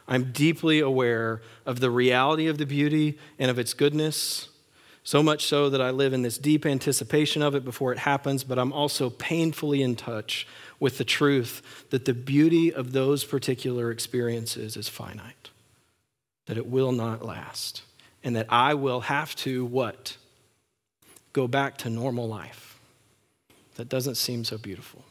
I'm 0.07 0.31
deeply 0.33 0.81
aware 0.81 1.41
of 1.65 1.81
the 1.81 1.91
reality 1.91 2.47
of 2.47 2.59
the 2.59 2.67
beauty 2.67 3.19
and 3.39 3.51
of 3.51 3.59
its 3.59 3.73
goodness, 3.73 4.51
so 5.05 5.23
much 5.23 5.45
so 5.45 5.69
that 5.69 5.83
I 5.83 5.91
live 5.91 6.15
in 6.15 6.23
this 6.23 6.39
deep 6.39 6.65
anticipation 6.65 7.43
of 7.43 7.55
it 7.55 7.65
before 7.65 7.93
it 7.93 7.99
happens, 7.99 8.43
but 8.43 8.59
I'm 8.59 8.73
also 8.73 9.11
painfully 9.11 9.83
in 9.83 9.97
touch 9.97 10.47
with 10.81 10.97
the 10.97 11.05
truth 11.05 11.85
that 11.91 12.07
the 12.07 12.15
beauty 12.15 12.73
of 12.73 12.93
those 12.93 13.23
particular 13.23 13.91
experiences 13.91 14.79
is 14.79 14.89
finite, 14.89 15.51
that 16.47 16.57
it 16.57 16.67
will 16.67 16.91
not 16.91 17.23
last, 17.23 17.83
and 18.25 18.35
that 18.35 18.47
I 18.49 18.73
will 18.73 19.03
have 19.03 19.37
to 19.37 19.67
what? 19.67 20.17
Go 21.35 21.47
back 21.47 21.77
to 21.79 21.91
normal 21.91 22.27
life. 22.27 22.79
That 23.75 23.91
doesn't 23.91 24.17
seem 24.17 24.45
so 24.45 24.57
beautiful. 24.57 25.04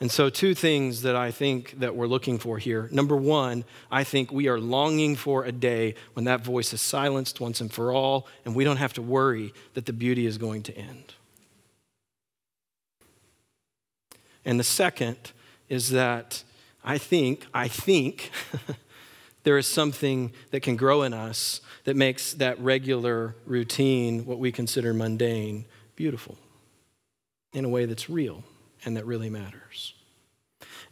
And 0.00 0.10
so, 0.10 0.30
two 0.30 0.54
things 0.54 1.02
that 1.02 1.16
I 1.16 1.32
think 1.32 1.80
that 1.80 1.96
we're 1.96 2.06
looking 2.06 2.38
for 2.38 2.58
here. 2.58 2.88
Number 2.92 3.16
one, 3.16 3.64
I 3.90 4.04
think 4.04 4.30
we 4.30 4.46
are 4.46 4.60
longing 4.60 5.16
for 5.16 5.44
a 5.44 5.50
day 5.50 5.96
when 6.12 6.24
that 6.26 6.44
voice 6.44 6.72
is 6.72 6.80
silenced 6.80 7.40
once 7.40 7.60
and 7.60 7.72
for 7.72 7.92
all, 7.92 8.28
and 8.44 8.54
we 8.54 8.62
don't 8.62 8.76
have 8.76 8.92
to 8.94 9.02
worry 9.02 9.52
that 9.74 9.86
the 9.86 9.92
beauty 9.92 10.24
is 10.24 10.38
going 10.38 10.62
to 10.64 10.76
end. 10.76 11.14
And 14.44 14.58
the 14.58 14.64
second 14.64 15.32
is 15.68 15.90
that 15.90 16.44
I 16.84 16.96
think, 16.96 17.46
I 17.52 17.66
think 17.66 18.30
there 19.42 19.58
is 19.58 19.66
something 19.66 20.32
that 20.52 20.60
can 20.60 20.76
grow 20.76 21.02
in 21.02 21.12
us 21.12 21.60
that 21.84 21.96
makes 21.96 22.34
that 22.34 22.60
regular 22.60 23.34
routine, 23.46 24.26
what 24.26 24.38
we 24.38 24.52
consider 24.52 24.94
mundane, 24.94 25.64
beautiful 25.96 26.38
in 27.52 27.64
a 27.64 27.68
way 27.68 27.84
that's 27.84 28.08
real 28.08 28.44
and 28.88 28.96
that 28.96 29.06
really 29.06 29.30
matters. 29.30 29.94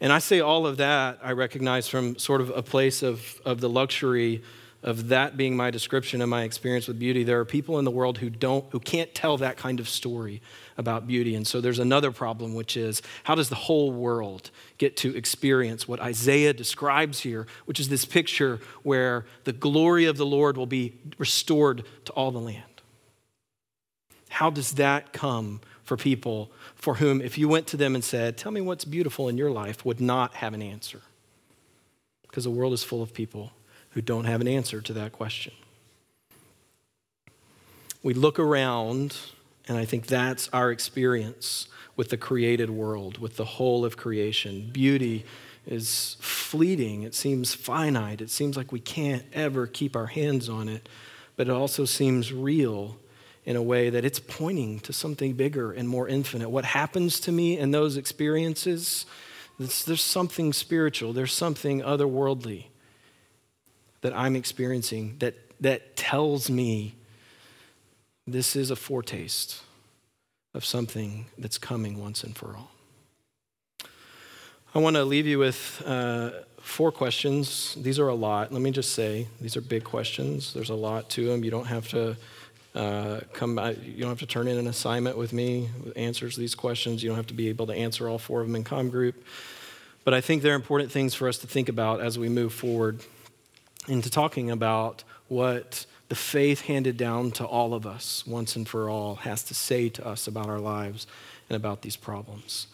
And 0.00 0.12
I 0.12 0.18
say 0.18 0.40
all 0.40 0.66
of 0.66 0.76
that, 0.76 1.18
I 1.22 1.32
recognize 1.32 1.88
from 1.88 2.18
sort 2.18 2.40
of 2.40 2.50
a 2.50 2.62
place 2.62 3.02
of, 3.02 3.40
of 3.44 3.61
the 3.61 3.68
luxury 3.68 4.44
of 4.82 5.09
that 5.09 5.38
being 5.38 5.56
my 5.56 5.70
description 5.70 6.20
of 6.20 6.28
my 6.28 6.42
experience 6.42 6.87
with 6.87 6.98
beauty. 6.98 7.24
There 7.24 7.40
are 7.40 7.46
people 7.46 7.78
in 7.78 7.87
the 7.87 7.90
world 7.90 8.18
who 8.18 8.28
don't, 8.28 8.66
who 8.70 8.78
can't 8.78 9.12
tell 9.14 9.38
that 9.38 9.56
kind 9.56 9.80
of 9.80 9.88
story 9.88 10.42
about 10.76 11.06
beauty. 11.06 11.35
And 11.35 11.46
so 11.46 11.62
there's 11.62 11.78
another 11.78 12.12
problem, 12.12 12.54
which 12.54 12.76
is 12.76 13.00
how 13.24 13.35
does 13.35 13.48
the 13.48 13.56
whole 13.56 13.90
world 13.90 14.50
get 14.76 14.96
to 14.98 15.16
experience 15.16 15.88
what 15.88 15.98
Isaiah 15.98 16.52
describes 16.52 17.20
here, 17.20 17.46
which 17.64 17.80
is 17.80 17.88
this 17.88 18.04
picture 18.04 18.61
where 18.82 19.24
the 19.44 19.54
glory 19.54 20.04
of 20.04 20.18
the 20.18 20.26
Lord 20.26 20.59
will 20.59 20.66
be 20.66 21.00
restored 21.16 21.85
to 22.04 22.12
all 22.12 22.30
the 22.30 22.38
land? 22.38 22.62
How 24.28 24.50
does 24.50 24.72
that 24.72 25.14
come 25.14 25.62
for 25.82 25.96
people 25.96 26.50
for 26.76 26.94
whom, 26.94 27.20
if 27.20 27.36
you 27.36 27.48
went 27.48 27.66
to 27.68 27.76
them 27.76 27.94
and 27.94 28.04
said, 28.04 28.36
Tell 28.36 28.52
me 28.52 28.60
what's 28.60 28.84
beautiful 28.84 29.28
in 29.28 29.36
your 29.36 29.50
life, 29.50 29.84
would 29.84 30.00
not 30.00 30.34
have 30.34 30.54
an 30.54 30.62
answer. 30.62 31.00
Because 32.22 32.44
the 32.44 32.50
world 32.50 32.72
is 32.72 32.84
full 32.84 33.02
of 33.02 33.12
people 33.12 33.52
who 33.90 34.02
don't 34.02 34.26
have 34.26 34.40
an 34.40 34.48
answer 34.48 34.80
to 34.82 34.92
that 34.92 35.12
question. 35.12 35.54
We 38.02 38.14
look 38.14 38.38
around, 38.38 39.16
and 39.66 39.76
I 39.78 39.84
think 39.84 40.06
that's 40.06 40.48
our 40.52 40.70
experience 40.70 41.66
with 41.96 42.10
the 42.10 42.16
created 42.18 42.70
world, 42.70 43.18
with 43.18 43.36
the 43.36 43.44
whole 43.44 43.84
of 43.84 43.96
creation. 43.96 44.68
Beauty 44.70 45.24
is 45.66 46.16
fleeting, 46.20 47.02
it 47.02 47.14
seems 47.14 47.54
finite, 47.54 48.20
it 48.20 48.30
seems 48.30 48.56
like 48.56 48.70
we 48.70 48.80
can't 48.80 49.24
ever 49.32 49.66
keep 49.66 49.96
our 49.96 50.06
hands 50.06 50.48
on 50.48 50.68
it, 50.68 50.88
but 51.34 51.48
it 51.48 51.52
also 51.52 51.84
seems 51.84 52.32
real 52.32 52.96
in 53.47 53.55
a 53.55 53.62
way 53.62 53.88
that 53.88 54.05
it's 54.05 54.18
pointing 54.18 54.80
to 54.80 54.92
something 54.92 55.32
bigger 55.34 55.72
and 55.72 55.88
more 55.88 56.09
infinite. 56.09 56.51
What 56.51 56.64
happens 56.64 57.20
to 57.20 57.32
me 57.32 57.57
in 57.57 57.70
those 57.70 57.97
experiences, 57.97 59.07
there's 59.59 60.03
something 60.03 60.53
spiritual, 60.53 61.12
there's 61.12 61.32
something 61.32 61.80
otherworldly 61.80 62.64
that 64.01 64.12
I'm 64.14 64.34
experiencing 64.34 65.16
that, 65.20 65.34
that 65.61 65.97
tells 65.97 66.51
me 66.51 66.97
this 68.26 68.57
is 68.57 68.72
a 68.72 68.76
foretaste 68.76 69.62
of 70.53 70.64
something 70.64 71.26
that's 71.38 71.59
coming 71.59 72.01
once 72.01 72.24
and 72.24 72.36
for 72.36 72.57
all. 72.57 72.72
I 74.74 74.80
want 74.80 74.97
to 74.97 75.05
leave 75.05 75.26
you 75.26 75.38
with 75.38 75.82
uh, 75.86 76.30
four 76.61 76.90
questions. 76.90 77.76
These 77.80 78.01
are 78.01 78.09
a 78.09 78.14
lot. 78.14 78.53
Let 78.53 78.61
me 78.61 78.72
just 78.72 78.92
say, 78.92 79.28
these 79.40 79.57
are 79.57 79.61
big 79.61 79.84
questions. 79.84 80.53
There's 80.53 80.70
a 80.70 80.74
lot 80.74 81.09
to 81.11 81.26
them. 81.26 81.44
You 81.44 81.51
don't 81.51 81.66
have 81.66 81.88
to 81.90 82.16
uh, 82.77 83.20
come, 83.33 83.59
you 83.83 84.01
don't 84.01 84.11
have 84.11 84.18
to 84.18 84.27
turn 84.27 84.49
in 84.49 84.59
an 84.59 84.66
assignment 84.66 85.16
with 85.16 85.33
me 85.33 85.70
with 85.83 85.97
answers 85.97 86.37
these 86.37 86.55
questions. 86.55 87.03
You 87.03 87.09
don't 87.09 87.16
have 87.16 87.29
to 87.29 87.35
be 87.35 87.49
able 87.49 87.66
to 87.68 87.72
answer 87.72 88.07
all 88.07 88.18
four 88.18 88.43
of 88.43 88.47
them 88.47 88.55
in 88.55 88.64
com 88.64 88.91
group. 88.91 89.24
But 90.05 90.12
I 90.12 90.20
think 90.20 90.43
they're 90.43 90.55
important 90.55 90.93
things 90.93 91.14
for 91.14 91.27
us 91.27 91.39
to 91.39 91.47
think 91.47 91.70
about 91.70 92.01
as 92.01 92.18
we 92.18 92.29
move 92.29 92.53
forward 92.53 93.01
into 93.89 94.11
talking 94.11 94.51
about 94.51 95.05
what 95.29 95.87
the 96.09 96.14
faith 96.14 96.62
handed 96.62 96.99
down 96.99 97.31
to 97.33 97.45
all 97.47 97.72
of 97.72 97.87
us 97.87 98.27
once 98.27 98.55
and 98.57 98.68
for 98.68 98.91
all 98.91 99.16
has 99.16 99.43
to 99.45 99.55
say 99.55 99.89
to 99.89 100.07
us 100.07 100.27
about 100.27 100.47
our 100.47 100.61
lives 100.61 101.07
and 101.49 101.57
about 101.57 101.81
these 101.81 101.97
problems. 101.97 102.66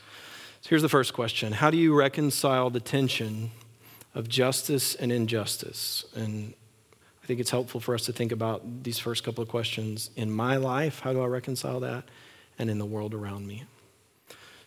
So 0.62 0.70
here's 0.70 0.82
the 0.82 0.88
first 0.88 1.14
question 1.14 1.52
How 1.52 1.70
do 1.70 1.76
you 1.76 1.94
reconcile 1.94 2.70
the 2.70 2.80
tension 2.80 3.52
of 4.16 4.28
justice 4.28 4.96
and 4.96 5.12
injustice? 5.12 6.04
And 6.16 6.54
I 7.22 7.26
think 7.26 7.38
it's 7.38 7.50
helpful 7.50 7.80
for 7.80 7.94
us 7.94 8.04
to 8.06 8.12
think 8.12 8.32
about 8.32 8.82
these 8.82 8.98
first 8.98 9.22
couple 9.22 9.42
of 9.42 9.48
questions 9.48 10.10
in 10.16 10.30
my 10.30 10.56
life. 10.56 11.00
How 11.00 11.12
do 11.12 11.22
I 11.22 11.26
reconcile 11.26 11.78
that? 11.80 12.04
And 12.58 12.68
in 12.68 12.78
the 12.78 12.86
world 12.86 13.14
around 13.14 13.46
me. 13.46 13.64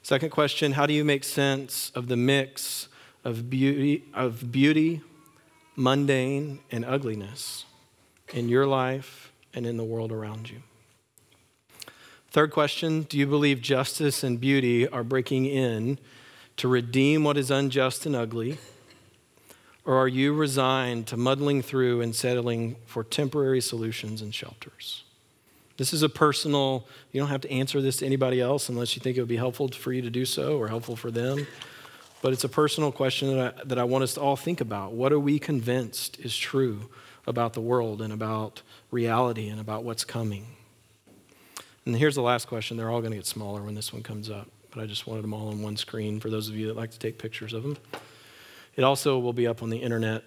Second 0.02 0.30
question 0.30 0.74
How 0.74 0.86
do 0.86 0.94
you 0.94 1.04
make 1.04 1.24
sense 1.24 1.92
of 1.96 2.08
the 2.08 2.16
mix 2.16 2.88
of 3.24 3.50
beauty, 3.50 4.04
of 4.14 4.52
beauty 4.52 5.02
mundane, 5.76 6.60
and 6.72 6.86
ugliness 6.86 7.66
in 8.34 8.48
your 8.48 8.66
life 8.66 9.32
and 9.54 9.66
in 9.66 9.78
the 9.78 9.84
world 9.84 10.12
around 10.12 10.50
you? 10.50 10.62
Third 12.30 12.52
question 12.52 13.04
Do 13.04 13.18
you 13.18 13.28
believe 13.28 13.62
justice 13.62 14.24
and 14.24 14.40
beauty 14.40 14.88
are 14.88 15.04
breaking 15.04 15.46
in 15.46 16.00
to 16.58 16.68
redeem 16.68 17.24
what 17.24 17.38
is 17.38 17.52
unjust 17.52 18.06
and 18.06 18.16
ugly? 18.16 18.60
Or 19.86 19.98
are 19.98 20.08
you 20.08 20.34
resigned 20.34 21.08
to 21.08 21.18
muddling 21.18 21.62
through 21.62 22.02
and 22.02 22.16
settling 22.16 22.76
for 22.86 23.04
temporary 23.04 23.62
solutions 23.62 24.22
and 24.22 24.34
shelters? 24.34 25.04
This 25.78 25.94
is 25.94 26.02
a 26.02 26.10
personal, 26.10 26.88
you 27.12 27.22
don't 27.22 27.30
have 27.30 27.42
to 27.42 27.52
answer 27.52 27.82
this 27.82 27.98
to 27.98 28.06
anybody 28.06 28.42
else 28.42 28.70
unless 28.70 28.96
you 28.96 29.02
think 29.02 29.18
it 29.18 29.22
would 29.22 29.30
be 29.30 29.36
helpful 29.36 29.68
for 29.68 29.92
you 29.94 30.02
to 30.02 30.10
do 30.10 30.26
so 30.26 30.58
or 30.58 30.70
helpful 30.70 30.96
for 30.96 31.12
them. 31.12 31.46
But 32.22 32.34
it's 32.34 32.44
a 32.44 32.50
personal 32.50 32.92
question 32.92 33.36
that 33.36 33.56
I, 33.60 33.64
that 33.66 33.78
I 33.78 33.84
want 33.84 34.04
us 34.04 34.14
to 34.16 34.22
all 34.22 34.36
think 34.36 34.62
about. 34.62 34.94
What 34.94 35.12
are 35.14 35.20
we 35.20 35.38
convinced 35.38 36.18
is 36.20 36.36
true 36.36 36.90
about 37.28 37.54
the 37.54 37.62
world 37.62 38.02
and 38.02 38.14
about 38.14 38.62
reality 38.90 39.50
and 39.50 39.60
about 39.60 39.84
what's 39.84 40.06
coming? 40.06 40.48
And 41.86 41.96
here's 41.96 42.16
the 42.16 42.22
last 42.22 42.48
question. 42.48 42.78
They're 42.78 42.90
all 42.90 43.02
going 43.02 43.12
to 43.12 43.18
get 43.18 43.28
smaller 43.28 43.62
when 43.62 43.76
this 43.76 43.94
one 43.94 44.02
comes 44.02 44.32
up, 44.32 44.48
but 44.72 44.82
I 44.82 44.88
just 44.88 45.06
wanted 45.06 45.24
them 45.24 45.34
all 45.34 45.50
on 45.50 45.62
one 45.62 45.78
screen 45.78 46.20
for 46.20 46.32
those 46.32 46.50
of 46.50 46.56
you 46.56 46.68
that 46.68 46.76
like 46.76 46.92
to 46.92 47.00
take 47.00 47.20
pictures 47.20 47.54
of 47.54 47.62
them. 47.62 47.78
It 48.76 48.84
also 48.84 49.20
will 49.20 49.34
be 49.34 49.48
up 49.48 49.64
on 49.64 49.70
the 49.70 49.78
internet 49.78 50.24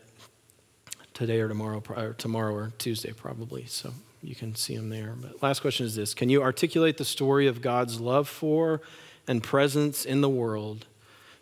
today 1.15 1.41
or 1.41 1.49
tomorrow, 1.49 1.83
or 1.97 2.15
tomorrow 2.15 2.55
or 2.55 2.73
Tuesday 2.79 3.13
probably, 3.13 3.67
so 3.67 3.93
you 4.23 4.35
can 4.35 4.55
see 4.55 4.77
them 4.77 4.89
there. 4.89 5.15
But 5.21 5.43
last 5.43 5.61
question 5.61 5.85
is 5.87 5.95
this: 5.95 6.15
Can 6.15 6.29
you 6.31 6.43
articulate 6.43 6.97
the 6.97 7.05
story 7.05 7.47
of 7.47 7.61
God's 7.61 8.01
love 8.01 8.29
for 8.29 8.81
and 9.27 9.43
presence 9.43 10.05
in 10.05 10.21
the 10.23 10.29
world 10.29 10.87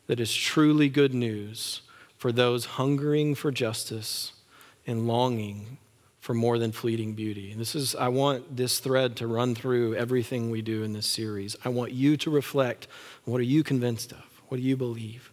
that 0.07 0.21
is 0.21 0.35
truly 0.35 0.89
good 0.89 1.15
news 1.15 1.83
for 2.17 2.33
those 2.33 2.65
hungering 2.65 3.35
for 3.35 3.51
justice 3.51 4.33
and 4.87 5.07
longing 5.07 5.79
for 6.21 6.35
more 6.35 6.59
than 6.59 6.73
fleeting 6.73 7.13
beauty. 7.13 7.53
And 7.53 7.61
this 7.61 7.77
is 7.77 7.95
I 7.95 8.09
want 8.09 8.57
this 8.57 8.81
thread 8.81 9.15
to 9.19 9.29
run 9.29 9.55
through 9.55 9.95
everything 9.95 10.51
we 10.51 10.61
do 10.61 10.83
in 10.83 10.93
this 10.93 11.07
series. 11.07 11.55
I 11.65 11.69
want 11.69 11.93
you 11.93 12.17
to 12.17 12.31
reflect 12.31 12.89
what 13.25 13.41
are 13.41 13.45
you 13.45 13.63
convinced 13.63 14.11
of? 14.11 14.25
What 14.49 14.57
do 14.57 14.65
you 14.65 14.77
believe? 14.77 15.31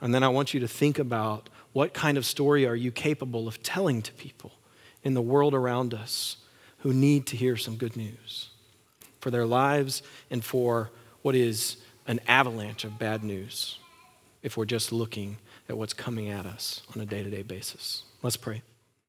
And 0.00 0.14
then 0.14 0.22
I 0.22 0.28
want 0.28 0.54
you 0.54 0.60
to 0.60 0.68
think 0.68 0.98
about 0.98 1.48
what 1.72 1.92
kind 1.92 2.18
of 2.18 2.24
story 2.24 2.66
are 2.66 2.76
you 2.76 2.90
capable 2.90 3.48
of 3.48 3.62
telling 3.62 4.02
to 4.02 4.12
people 4.14 4.52
in 5.02 5.14
the 5.14 5.22
world 5.22 5.54
around 5.54 5.94
us 5.94 6.36
who 6.78 6.92
need 6.92 7.26
to 7.26 7.36
hear 7.36 7.56
some 7.56 7.76
good 7.76 7.96
news 7.96 8.50
for 9.20 9.30
their 9.30 9.46
lives 9.46 10.02
and 10.30 10.44
for 10.44 10.90
what 11.22 11.34
is 11.34 11.78
an 12.06 12.20
avalanche 12.28 12.84
of 12.84 12.98
bad 12.98 13.24
news 13.24 13.78
if 14.42 14.56
we're 14.56 14.64
just 14.64 14.92
looking 14.92 15.36
at 15.68 15.76
what's 15.76 15.92
coming 15.92 16.28
at 16.30 16.46
us 16.46 16.82
on 16.94 17.02
a 17.02 17.06
day 17.06 17.22
to 17.22 17.30
day 17.30 17.42
basis. 17.42 18.04
Let's 18.22 18.36
pray. 18.36 18.62